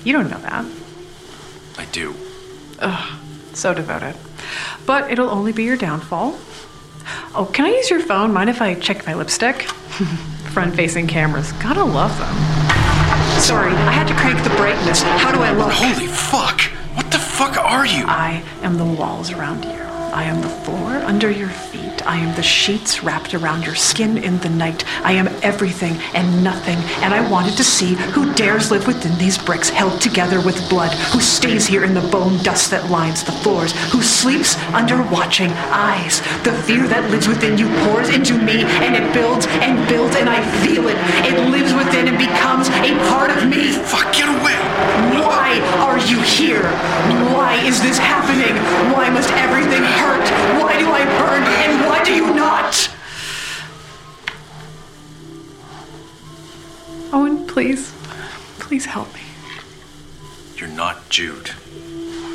You 0.03 0.13
don't 0.13 0.31
know 0.31 0.39
that. 0.39 0.65
I 1.77 1.85
do. 1.91 2.15
Ugh, 2.79 3.19
so 3.53 3.75
devoted. 3.75 4.15
But 4.85 5.11
it'll 5.11 5.29
only 5.29 5.51
be 5.51 5.63
your 5.63 5.77
downfall. 5.77 6.37
Oh, 7.35 7.49
can 7.53 7.65
I 7.65 7.69
use 7.69 7.89
your 7.89 7.99
phone? 7.99 8.33
Mind 8.33 8.49
if 8.49 8.61
I 8.61 8.75
check 8.75 9.05
my 9.05 9.13
lipstick? 9.13 9.63
Front 10.53 10.75
facing 10.75 11.07
cameras. 11.07 11.51
Gotta 11.53 11.83
love 11.83 12.17
them. 12.17 12.35
Sorry, 13.39 13.71
I 13.71 13.91
had 13.91 14.07
to 14.07 14.15
crank 14.15 14.43
the 14.43 14.49
brightness. 14.57 15.03
How 15.03 15.31
do 15.31 15.39
I 15.39 15.51
look? 15.51 15.71
Holy 15.71 16.07
fuck! 16.07 16.61
What 16.95 17.11
the 17.11 17.19
fuck 17.19 17.57
are 17.57 17.85
you? 17.85 18.03
I 18.07 18.43
am 18.63 18.77
the 18.77 18.85
walls 18.85 19.31
around 19.31 19.63
you. 19.63 19.71
I 19.71 20.23
am 20.23 20.41
the 20.41 20.49
floor 20.49 20.95
under 20.95 21.29
your 21.29 21.49
feet. 21.49 21.76
I 22.07 22.15
am 22.15 22.33
the 22.37 22.41
sheets 22.41 23.03
wrapped 23.03 23.33
around 23.33 23.65
your 23.65 23.75
skin 23.75 24.17
in 24.17 24.39
the 24.39 24.47
night. 24.47 24.85
I 25.03 25.11
am 25.11 25.27
everything 25.43 25.97
and 26.15 26.41
nothing, 26.41 26.77
and 27.03 27.13
I 27.13 27.29
wanted 27.29 27.57
to 27.57 27.65
see 27.65 27.95
who 28.15 28.33
dares 28.33 28.71
live 28.71 28.87
within 28.87 29.17
these 29.17 29.37
bricks 29.37 29.69
held 29.69 29.99
together 29.99 30.39
with 30.39 30.69
blood, 30.69 30.93
who 31.11 31.19
stays 31.19 31.67
here 31.67 31.83
in 31.83 31.93
the 31.93 32.07
bone 32.07 32.41
dust 32.43 32.71
that 32.71 32.89
lines 32.89 33.25
the 33.25 33.33
floors, 33.33 33.73
who 33.91 34.01
sleeps 34.01 34.55
under 34.71 35.03
watching 35.11 35.51
eyes. 35.67 36.21
The 36.47 36.55
fear 36.63 36.87
that 36.87 37.11
lives 37.11 37.27
within 37.27 37.57
you 37.57 37.67
pours 37.83 38.07
into 38.07 38.39
me, 38.39 38.63
and 38.63 38.95
it 38.95 39.13
builds 39.13 39.45
and 39.59 39.75
builds, 39.89 40.15
and 40.15 40.29
I 40.29 40.39
feel 40.63 40.87
it. 40.87 40.95
It 41.27 41.35
lives 41.51 41.73
within 41.73 42.07
and 42.07 42.17
becomes 42.17 42.69
a 42.87 42.95
part 43.11 43.31
of 43.35 43.43
me. 43.51 43.73
Fuck, 43.83 44.15
get 44.15 44.31
away! 44.31 44.55
Why 45.19 45.59
are 45.83 45.99
you 46.07 46.21
here? 46.23 46.63
Why 47.35 47.59
is 47.67 47.81
this 47.81 47.97
happening? 47.97 48.55
Why 48.95 49.09
must 49.09 49.29
everything 49.35 49.83
hurt? 49.83 50.23
Why 50.63 50.79
do 50.79 50.87
I 50.87 51.03
burn 51.19 51.43
and 51.43 51.85
why 51.85 51.96
do 52.03 52.13
you 52.13 52.33
not? 52.33 52.89
Owen, 57.13 57.47
please. 57.47 57.93
Please 58.59 58.85
help 58.85 59.13
me. 59.13 59.21
You're 60.57 60.69
not 60.69 61.09
Jude. 61.09 61.51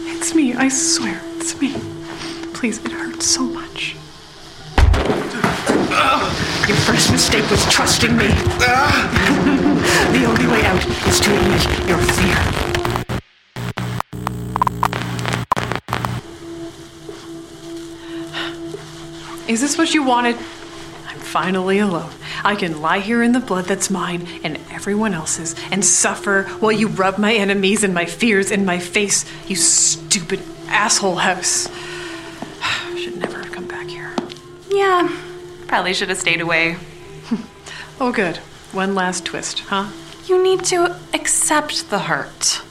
It's 0.07 0.35
me, 0.35 0.55
I 0.55 0.69
swear. 0.69 1.21
It's 1.37 1.61
me. 1.61 1.75
Please, 2.55 2.79
it 2.85 2.93
hurts 2.93 3.27
so 3.27 3.43
much. 3.43 3.97
Your 6.69 6.77
first 6.77 7.11
mistake 7.11 7.51
was 7.51 7.65
trusting 7.67 8.17
me. 8.17 8.27
Ah! 8.61 10.11
the 10.13 10.25
only 10.25 10.47
way 10.47 10.65
out 10.65 10.87
is 11.09 11.21
to 11.21 11.35
admit 11.37 11.89
your 11.89 11.99
fear. 11.99 12.82
Is 19.53 19.61
this 19.61 19.77
what 19.77 19.93
you 19.93 20.03
wanted? 20.03 20.37
I'm 21.07 21.19
finally 21.19 21.79
alone. 21.79 22.11
I 22.43 22.57
can 22.57 22.81
lie 22.81 23.01
here 23.01 23.23
in 23.23 23.33
the 23.33 23.41
blood 23.41 23.67
that's 23.67 23.91
mine 23.91 24.27
and 24.43 24.59
everyone 24.71 25.13
else's 25.13 25.55
and 25.71 25.85
suffer 25.85 26.45
while 26.61 26.73
you 26.73 26.89
rub 26.89 27.19
my 27.19 27.35
enemies 27.35 27.85
and 27.85 27.93
my 27.93 28.07
fears 28.07 28.51
in 28.51 28.65
my 28.65 28.79
face, 28.79 29.27
you 29.47 29.57
stupid 29.57 30.41
asshole 30.69 31.17
house. 31.17 31.69
Should 32.97 33.19
never 33.19 33.43
have 33.43 33.53
come 33.53 33.69
back 33.69 33.89
here. 33.89 34.15
Yeah, 34.71 35.15
probably 35.67 35.93
should 35.93 36.09
have 36.09 36.19
stayed 36.19 36.41
away. 36.41 36.77
Oh, 38.01 38.11
good. 38.11 38.39
One 38.73 38.95
last 38.97 39.27
twist, 39.27 39.61
huh? 39.61 39.91
You 40.27 40.43
need 40.43 40.65
to 40.65 40.97
accept 41.15 41.91
the 41.91 42.01
hurt. 42.01 42.63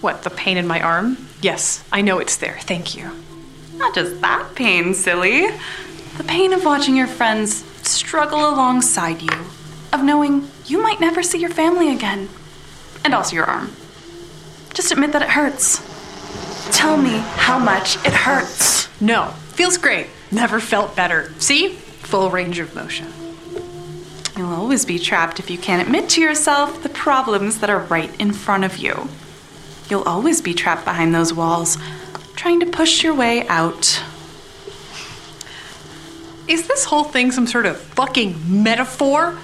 What, 0.00 0.22
the 0.22 0.30
pain 0.30 0.56
in 0.56 0.66
my 0.66 0.80
arm? 0.80 1.28
Yes, 1.40 1.84
I 1.92 2.00
know 2.00 2.18
it's 2.18 2.36
there. 2.38 2.58
Thank 2.62 2.96
you. 2.96 3.12
Not 3.76 3.94
just 3.94 4.20
that 4.22 4.54
pain, 4.56 4.94
silly. 4.94 5.46
The 6.22 6.28
pain 6.28 6.52
of 6.52 6.64
watching 6.64 6.94
your 6.94 7.08
friends 7.08 7.64
struggle 7.82 8.48
alongside 8.48 9.22
you, 9.22 9.46
of 9.92 10.04
knowing 10.04 10.48
you 10.66 10.80
might 10.80 11.00
never 11.00 11.20
see 11.20 11.40
your 11.40 11.50
family 11.50 11.90
again, 11.90 12.28
and 13.04 13.12
also 13.12 13.34
your 13.34 13.44
arm. 13.44 13.72
Just 14.72 14.92
admit 14.92 15.10
that 15.12 15.22
it 15.22 15.30
hurts. 15.30 15.82
Tell 16.70 16.96
me 16.96 17.18
how 17.34 17.58
much 17.58 17.96
it 18.06 18.12
hurts. 18.12 18.88
No, 19.00 19.30
feels 19.54 19.76
great. 19.78 20.06
Never 20.30 20.60
felt 20.60 20.94
better. 20.94 21.32
See? 21.40 21.70
Full 21.70 22.30
range 22.30 22.60
of 22.60 22.72
motion. 22.72 23.12
You'll 24.36 24.54
always 24.54 24.84
be 24.84 25.00
trapped 25.00 25.40
if 25.40 25.50
you 25.50 25.58
can't 25.58 25.82
admit 25.82 26.08
to 26.10 26.20
yourself 26.20 26.84
the 26.84 26.88
problems 26.88 27.58
that 27.58 27.68
are 27.68 27.80
right 27.80 28.14
in 28.20 28.32
front 28.32 28.62
of 28.62 28.76
you. 28.76 29.08
You'll 29.90 30.04
always 30.04 30.40
be 30.40 30.54
trapped 30.54 30.84
behind 30.84 31.12
those 31.12 31.34
walls, 31.34 31.78
trying 32.36 32.60
to 32.60 32.66
push 32.66 33.02
your 33.02 33.12
way 33.12 33.44
out. 33.48 34.00
Is 36.52 36.66
this 36.68 36.84
whole 36.84 37.04
thing 37.04 37.32
some 37.32 37.46
sort 37.46 37.64
of 37.64 37.80
fucking 37.80 38.62
metaphor? 38.62 39.38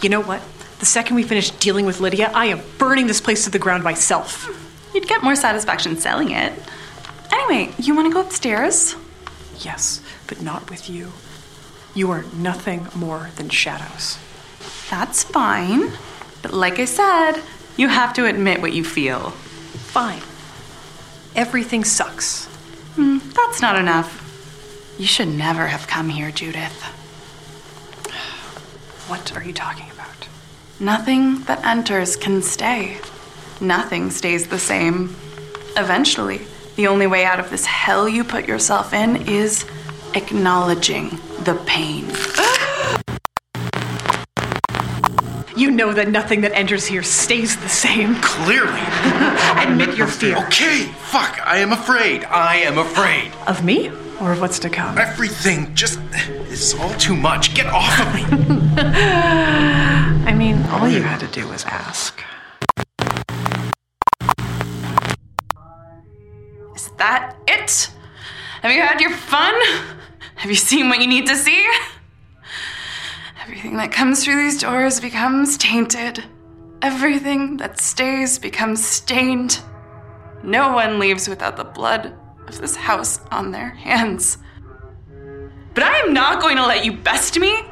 You 0.00 0.08
know 0.08 0.22
what? 0.22 0.40
The 0.78 0.86
second 0.86 1.14
we 1.16 1.22
finish 1.22 1.50
dealing 1.50 1.84
with 1.84 2.00
Lydia, 2.00 2.30
I 2.32 2.46
am 2.46 2.62
burning 2.78 3.06
this 3.06 3.20
place 3.20 3.44
to 3.44 3.50
the 3.50 3.58
ground 3.58 3.84
myself. 3.84 4.48
You'd 4.94 5.06
get 5.06 5.22
more 5.22 5.36
satisfaction 5.36 5.98
selling 5.98 6.30
it. 6.30 6.54
Anyway, 7.30 7.74
you 7.78 7.94
want 7.94 8.08
to 8.08 8.14
go 8.14 8.22
upstairs? 8.22 8.96
Yes, 9.58 10.00
but 10.26 10.40
not 10.40 10.70
with 10.70 10.88
you. 10.88 11.12
You 11.94 12.10
are 12.12 12.24
nothing 12.34 12.86
more 12.94 13.28
than 13.36 13.50
shadows. 13.50 14.16
That's 14.88 15.22
fine. 15.22 15.92
But 16.40 16.54
like 16.54 16.78
I 16.78 16.86
said, 16.86 17.42
you 17.76 17.88
have 17.88 18.14
to 18.14 18.24
admit 18.24 18.62
what 18.62 18.72
you 18.72 18.84
feel. 18.84 19.32
Fine. 19.92 20.22
Everything 21.36 21.84
sucks. 21.84 22.46
Hmm, 22.94 23.18
that's 23.34 23.60
not 23.60 23.78
enough. 23.78 24.19
You 25.00 25.06
should 25.06 25.28
never 25.28 25.66
have 25.66 25.86
come 25.86 26.10
here, 26.10 26.30
Judith. 26.30 26.82
What 29.08 29.34
are 29.34 29.42
you 29.42 29.54
talking 29.54 29.90
about? 29.92 30.28
Nothing 30.78 31.40
that 31.44 31.64
enters 31.64 32.16
can 32.16 32.42
stay. 32.42 32.98
Nothing 33.62 34.10
stays 34.10 34.48
the 34.48 34.58
same. 34.58 35.16
Eventually, 35.78 36.42
the 36.76 36.86
only 36.86 37.06
way 37.06 37.24
out 37.24 37.40
of 37.40 37.48
this 37.48 37.64
hell 37.64 38.10
you 38.10 38.24
put 38.24 38.46
yourself 38.46 38.92
in 38.92 39.26
is 39.26 39.64
acknowledging 40.12 41.08
the 41.44 41.58
pain. 41.64 42.04
You 45.56 45.70
know 45.70 45.94
that 45.94 46.08
nothing 46.10 46.42
that 46.42 46.52
enters 46.52 46.84
here 46.84 47.02
stays 47.02 47.56
the 47.56 47.70
same. 47.70 48.16
Clearly. 48.16 48.80
Admit 49.66 49.96
your 49.96 50.08
fear. 50.08 50.36
Okay, 50.44 50.82
fuck, 51.08 51.40
I 51.42 51.56
am 51.56 51.72
afraid. 51.72 52.24
I 52.24 52.56
am 52.56 52.76
afraid. 52.76 53.32
Of 53.46 53.64
me? 53.64 53.90
Or 54.20 54.32
of 54.32 54.40
what's 54.42 54.58
to 54.58 54.68
come? 54.68 54.98
Everything 54.98 55.74
just 55.74 55.98
is 56.50 56.74
all 56.74 56.92
too 56.96 57.16
much. 57.16 57.54
Get 57.54 57.66
off 57.68 57.98
of 58.00 58.14
me. 58.14 58.22
I 58.76 60.34
mean, 60.36 60.62
all 60.66 60.86
you 60.86 61.00
had 61.00 61.20
to 61.20 61.26
do 61.28 61.48
was 61.48 61.64
ask. 61.64 62.22
Is 66.76 66.90
that 66.98 67.34
it? 67.48 67.90
Have 68.60 68.72
you 68.72 68.82
had 68.82 69.00
your 69.00 69.12
fun? 69.12 69.54
Have 70.34 70.50
you 70.50 70.56
seen 70.56 70.90
what 70.90 71.00
you 71.00 71.06
need 71.06 71.26
to 71.26 71.36
see? 71.36 71.66
Everything 73.42 73.78
that 73.78 73.90
comes 73.90 74.22
through 74.22 74.36
these 74.36 74.60
doors 74.60 75.00
becomes 75.00 75.56
tainted. 75.56 76.24
Everything 76.82 77.56
that 77.56 77.80
stays 77.80 78.38
becomes 78.38 78.84
stained. 78.84 79.60
No 80.42 80.74
one 80.74 80.98
leaves 80.98 81.26
without 81.26 81.56
the 81.56 81.64
blood 81.64 82.14
of 82.46 82.60
this 82.60 82.76
house 82.76 83.20
on 83.30 83.52
their 83.52 83.70
hands. 83.70 84.38
But 85.74 85.84
I 85.84 85.98
am 85.98 86.12
not 86.12 86.40
going 86.40 86.56
to 86.56 86.66
let 86.66 86.84
you 86.84 86.92
best 86.92 87.38
me. 87.38 87.64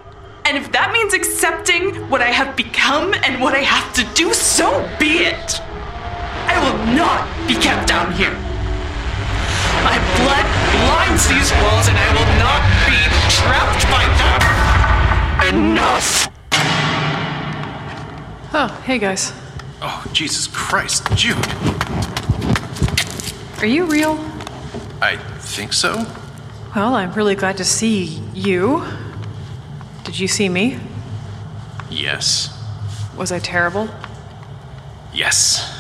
And 0.45 0.57
if 0.57 0.73
that 0.73 0.93
means 0.93 1.13
accepting 1.13 2.09
what 2.09 2.23
I 2.23 2.29
have 2.31 2.57
become 2.57 3.13
and 3.25 3.41
what 3.41 3.55
I 3.55 3.61
have 3.61 3.93
to 3.95 4.05
do, 4.15 4.33
so 4.33 4.89
be 4.99 5.25
it. 5.25 5.61
I 5.61 6.57
will 6.65 6.79
not 6.97 7.29
be 7.47 7.55
kept 7.55 7.89
down 7.89 8.13
here. 8.13 8.33
My 9.85 9.99
blood 10.17 10.47
blinds 10.73 11.29
these 11.29 11.53
walls, 11.61 11.89
and 11.89 11.99
I 11.99 12.09
will 12.17 12.33
not 12.41 12.63
be 12.89 12.99
trapped 13.29 13.85
by 13.93 14.05
them. 14.17 14.41
Enough! 15.55 16.29
Oh, 18.55 18.81
hey 18.85 18.99
guys. 18.99 19.33
Oh, 19.83 20.05
Jesus 20.13 20.47
Christ, 20.47 21.07
Jude. 21.15 21.37
Are 23.61 23.67
you 23.67 23.85
real? 23.85 24.17
I 25.01 25.17
think 25.17 25.73
so. 25.73 26.07
Well, 26.75 26.95
I'm 26.95 27.13
really 27.13 27.35
glad 27.35 27.57
to 27.59 27.65
see 27.65 28.21
you. 28.35 28.85
Did 30.05 30.19
you 30.19 30.29
see 30.29 30.49
me? 30.49 30.79
Yes. 31.91 32.55
Was 33.17 33.33
I 33.33 33.39
terrible? 33.39 33.89
Yes. 35.13 35.75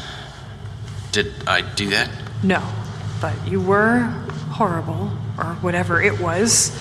Did 1.12 1.32
I 1.46 1.60
do 1.62 1.90
that? 1.90 2.10
No. 2.42 2.62
But 3.20 3.34
you 3.48 3.60
were 3.60 4.00
horrible, 4.50 5.10
or 5.36 5.56
whatever 5.60 6.00
it 6.00 6.20
was. 6.20 6.76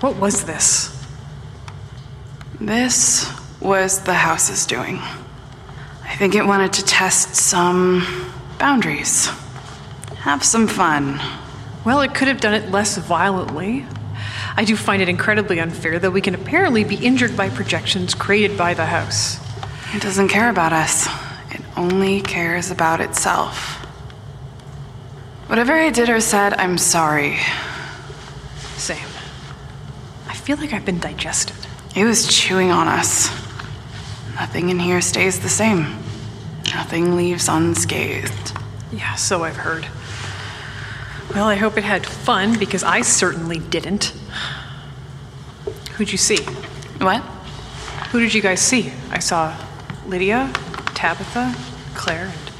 What 0.00 0.16
was 0.16 0.44
this? 0.44 0.96
This 2.60 3.30
was 3.60 4.02
the 4.02 4.14
house's 4.14 4.66
doing. 4.66 4.98
I 6.04 6.16
think 6.16 6.34
it 6.34 6.44
wanted 6.44 6.72
to 6.74 6.84
test 6.84 7.34
some 7.34 8.04
boundaries. 8.58 9.28
Have 10.20 10.44
some 10.44 10.66
fun. 10.66 11.20
Well, 11.84 12.02
it 12.02 12.14
could 12.14 12.28
have 12.28 12.40
done 12.40 12.54
it 12.54 12.70
less 12.70 12.98
violently. 12.98 13.86
I 14.54 14.64
do 14.64 14.76
find 14.76 15.00
it 15.00 15.08
incredibly 15.08 15.58
unfair 15.60 15.98
that 15.98 16.10
we 16.10 16.20
can 16.20 16.34
apparently 16.34 16.84
be 16.84 16.96
injured 16.96 17.36
by 17.36 17.48
projections 17.48 18.14
created 18.14 18.58
by 18.58 18.74
the 18.74 18.84
house. 18.84 19.38
It 19.94 20.02
doesn't 20.02 20.28
care 20.28 20.50
about 20.50 20.74
us, 20.74 21.06
it 21.50 21.62
only 21.76 22.20
cares 22.20 22.70
about 22.70 23.00
itself. 23.00 23.76
Whatever 25.46 25.72
I 25.72 25.90
did 25.90 26.10
or 26.10 26.20
said, 26.20 26.52
I'm 26.54 26.76
sorry. 26.76 27.38
Same. 28.76 29.08
I 30.28 30.34
feel 30.34 30.58
like 30.58 30.72
I've 30.74 30.84
been 30.84 31.00
digested. 31.00 31.56
It 31.96 32.04
was 32.04 32.28
chewing 32.28 32.70
on 32.70 32.86
us. 32.86 33.30
Nothing 34.34 34.68
in 34.68 34.78
here 34.78 35.00
stays 35.00 35.40
the 35.40 35.48
same. 35.48 35.84
Nothing 36.74 37.16
leaves 37.16 37.48
unscathed. 37.48 38.52
Yeah, 38.92 39.14
so 39.14 39.44
I've 39.44 39.56
heard. 39.56 39.86
Well, 41.34 41.46
I 41.46 41.54
hope 41.54 41.78
it 41.78 41.84
had 41.84 42.04
fun 42.04 42.58
because 42.58 42.82
I 42.82 43.02
certainly 43.02 43.60
didn't. 43.60 44.12
Who'd 45.92 46.10
you 46.10 46.18
see? 46.18 46.42
What? 46.98 47.22
Who 48.10 48.18
did 48.18 48.34
you 48.34 48.42
guys 48.42 48.60
see? 48.60 48.92
I 49.10 49.20
saw 49.20 49.56
Lydia, 50.06 50.52
Tabitha, 50.94 51.54
Claire, 51.94 52.32
and 52.32 52.52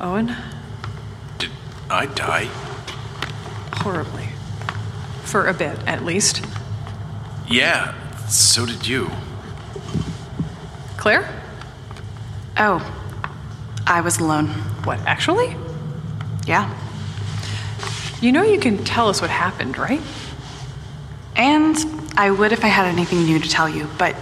Owen. 0.00 0.36
Did 1.38 1.50
I 1.90 2.06
die? 2.06 2.48
Horribly. 3.72 4.28
For 5.24 5.48
a 5.48 5.52
bit, 5.52 5.76
at 5.86 6.04
least. 6.04 6.44
Yeah, 7.48 7.94
so 8.28 8.66
did 8.66 8.86
you. 8.86 9.10
Claire? 10.96 11.28
Oh, 12.56 12.80
I 13.86 14.00
was 14.00 14.18
alone. 14.18 14.48
What, 14.84 15.00
actually? 15.00 15.56
Yeah. 16.46 16.72
You 18.20 18.32
know 18.32 18.42
you 18.42 18.58
can 18.58 18.84
tell 18.84 19.08
us 19.08 19.20
what 19.20 19.30
happened, 19.30 19.78
right? 19.78 20.00
And 21.36 21.76
I 22.16 22.30
would 22.30 22.52
if 22.52 22.64
I 22.64 22.68
had 22.68 22.86
anything 22.86 23.24
new 23.24 23.38
to 23.38 23.48
tell 23.48 23.68
you, 23.68 23.88
but 23.96 24.16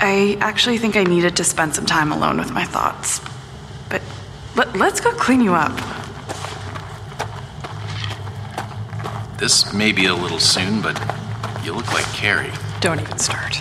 I 0.00 0.36
actually 0.40 0.78
think 0.78 0.96
I 0.96 1.04
needed 1.04 1.36
to 1.36 1.44
spend 1.44 1.74
some 1.74 1.86
time 1.86 2.10
alone 2.10 2.38
with 2.38 2.50
my 2.50 2.64
thoughts. 2.64 3.20
But 3.88 4.02
let, 4.56 4.76
let's 4.76 5.00
go 5.00 5.12
clean 5.12 5.40
you 5.40 5.54
up. 5.54 5.72
This 9.38 9.72
may 9.72 9.92
be 9.92 10.06
a 10.06 10.14
little 10.14 10.40
soon, 10.40 10.80
but 10.80 10.98
you 11.64 11.72
look 11.72 11.92
like 11.92 12.04
Carrie. 12.14 12.52
Don't 12.80 13.00
even 13.00 13.18
start. 13.18 13.58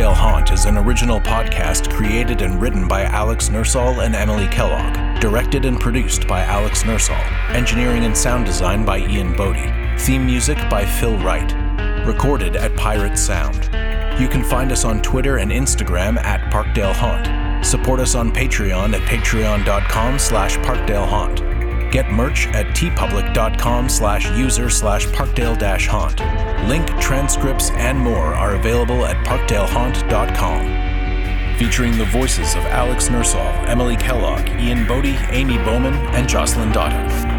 Parkdale 0.00 0.16
Haunt 0.16 0.50
is 0.50 0.64
an 0.64 0.78
original 0.78 1.20
podcast 1.20 1.92
created 1.92 2.40
and 2.40 2.58
written 2.58 2.88
by 2.88 3.02
Alex 3.02 3.50
Nursall 3.50 4.00
and 4.00 4.16
Emily 4.16 4.46
Kellogg. 4.46 5.20
Directed 5.20 5.66
and 5.66 5.78
produced 5.78 6.26
by 6.26 6.40
Alex 6.40 6.86
Nursall. 6.86 7.20
Engineering 7.50 8.04
and 8.04 8.16
sound 8.16 8.46
design 8.46 8.82
by 8.82 9.00
Ian 9.00 9.36
Boddy. 9.36 9.70
Theme 9.98 10.24
music 10.24 10.56
by 10.70 10.86
Phil 10.86 11.18
Wright. 11.18 11.54
Recorded 12.06 12.56
at 12.56 12.74
Pirate 12.76 13.18
Sound. 13.18 13.68
You 14.18 14.26
can 14.26 14.42
find 14.42 14.72
us 14.72 14.86
on 14.86 15.02
Twitter 15.02 15.36
and 15.36 15.50
Instagram 15.50 16.16
at 16.16 16.50
Parkdale 16.50 16.94
Haunt. 16.94 17.66
Support 17.66 18.00
us 18.00 18.14
on 18.14 18.32
Patreon 18.32 18.94
at 18.94 19.02
patreon.com 19.02 20.18
slash 20.18 20.56
Parkdale 20.60 21.06
Haunt. 21.06 21.49
Get 21.90 22.10
merch 22.10 22.46
at 22.48 22.66
teepublic.com 22.66 23.88
slash 23.88 24.30
user 24.36 24.68
slash 24.70 25.06
parkdale 25.06 25.58
dash 25.58 25.88
haunt. 25.88 26.20
Link, 26.68 26.86
transcripts, 27.00 27.70
and 27.72 27.98
more 27.98 28.34
are 28.34 28.54
available 28.54 29.04
at 29.04 29.16
parkdalehaunt.com. 29.26 31.58
Featuring 31.58 31.98
the 31.98 32.04
voices 32.06 32.54
of 32.54 32.62
Alex 32.66 33.10
Nursall, 33.10 33.40
Emily 33.40 33.96
Kellogg, 33.96 34.48
Ian 34.60 34.86
Boddy, 34.86 35.16
Amy 35.30 35.58
Bowman, 35.58 35.94
and 36.14 36.28
Jocelyn 36.28 36.70
Dotta. 36.70 37.29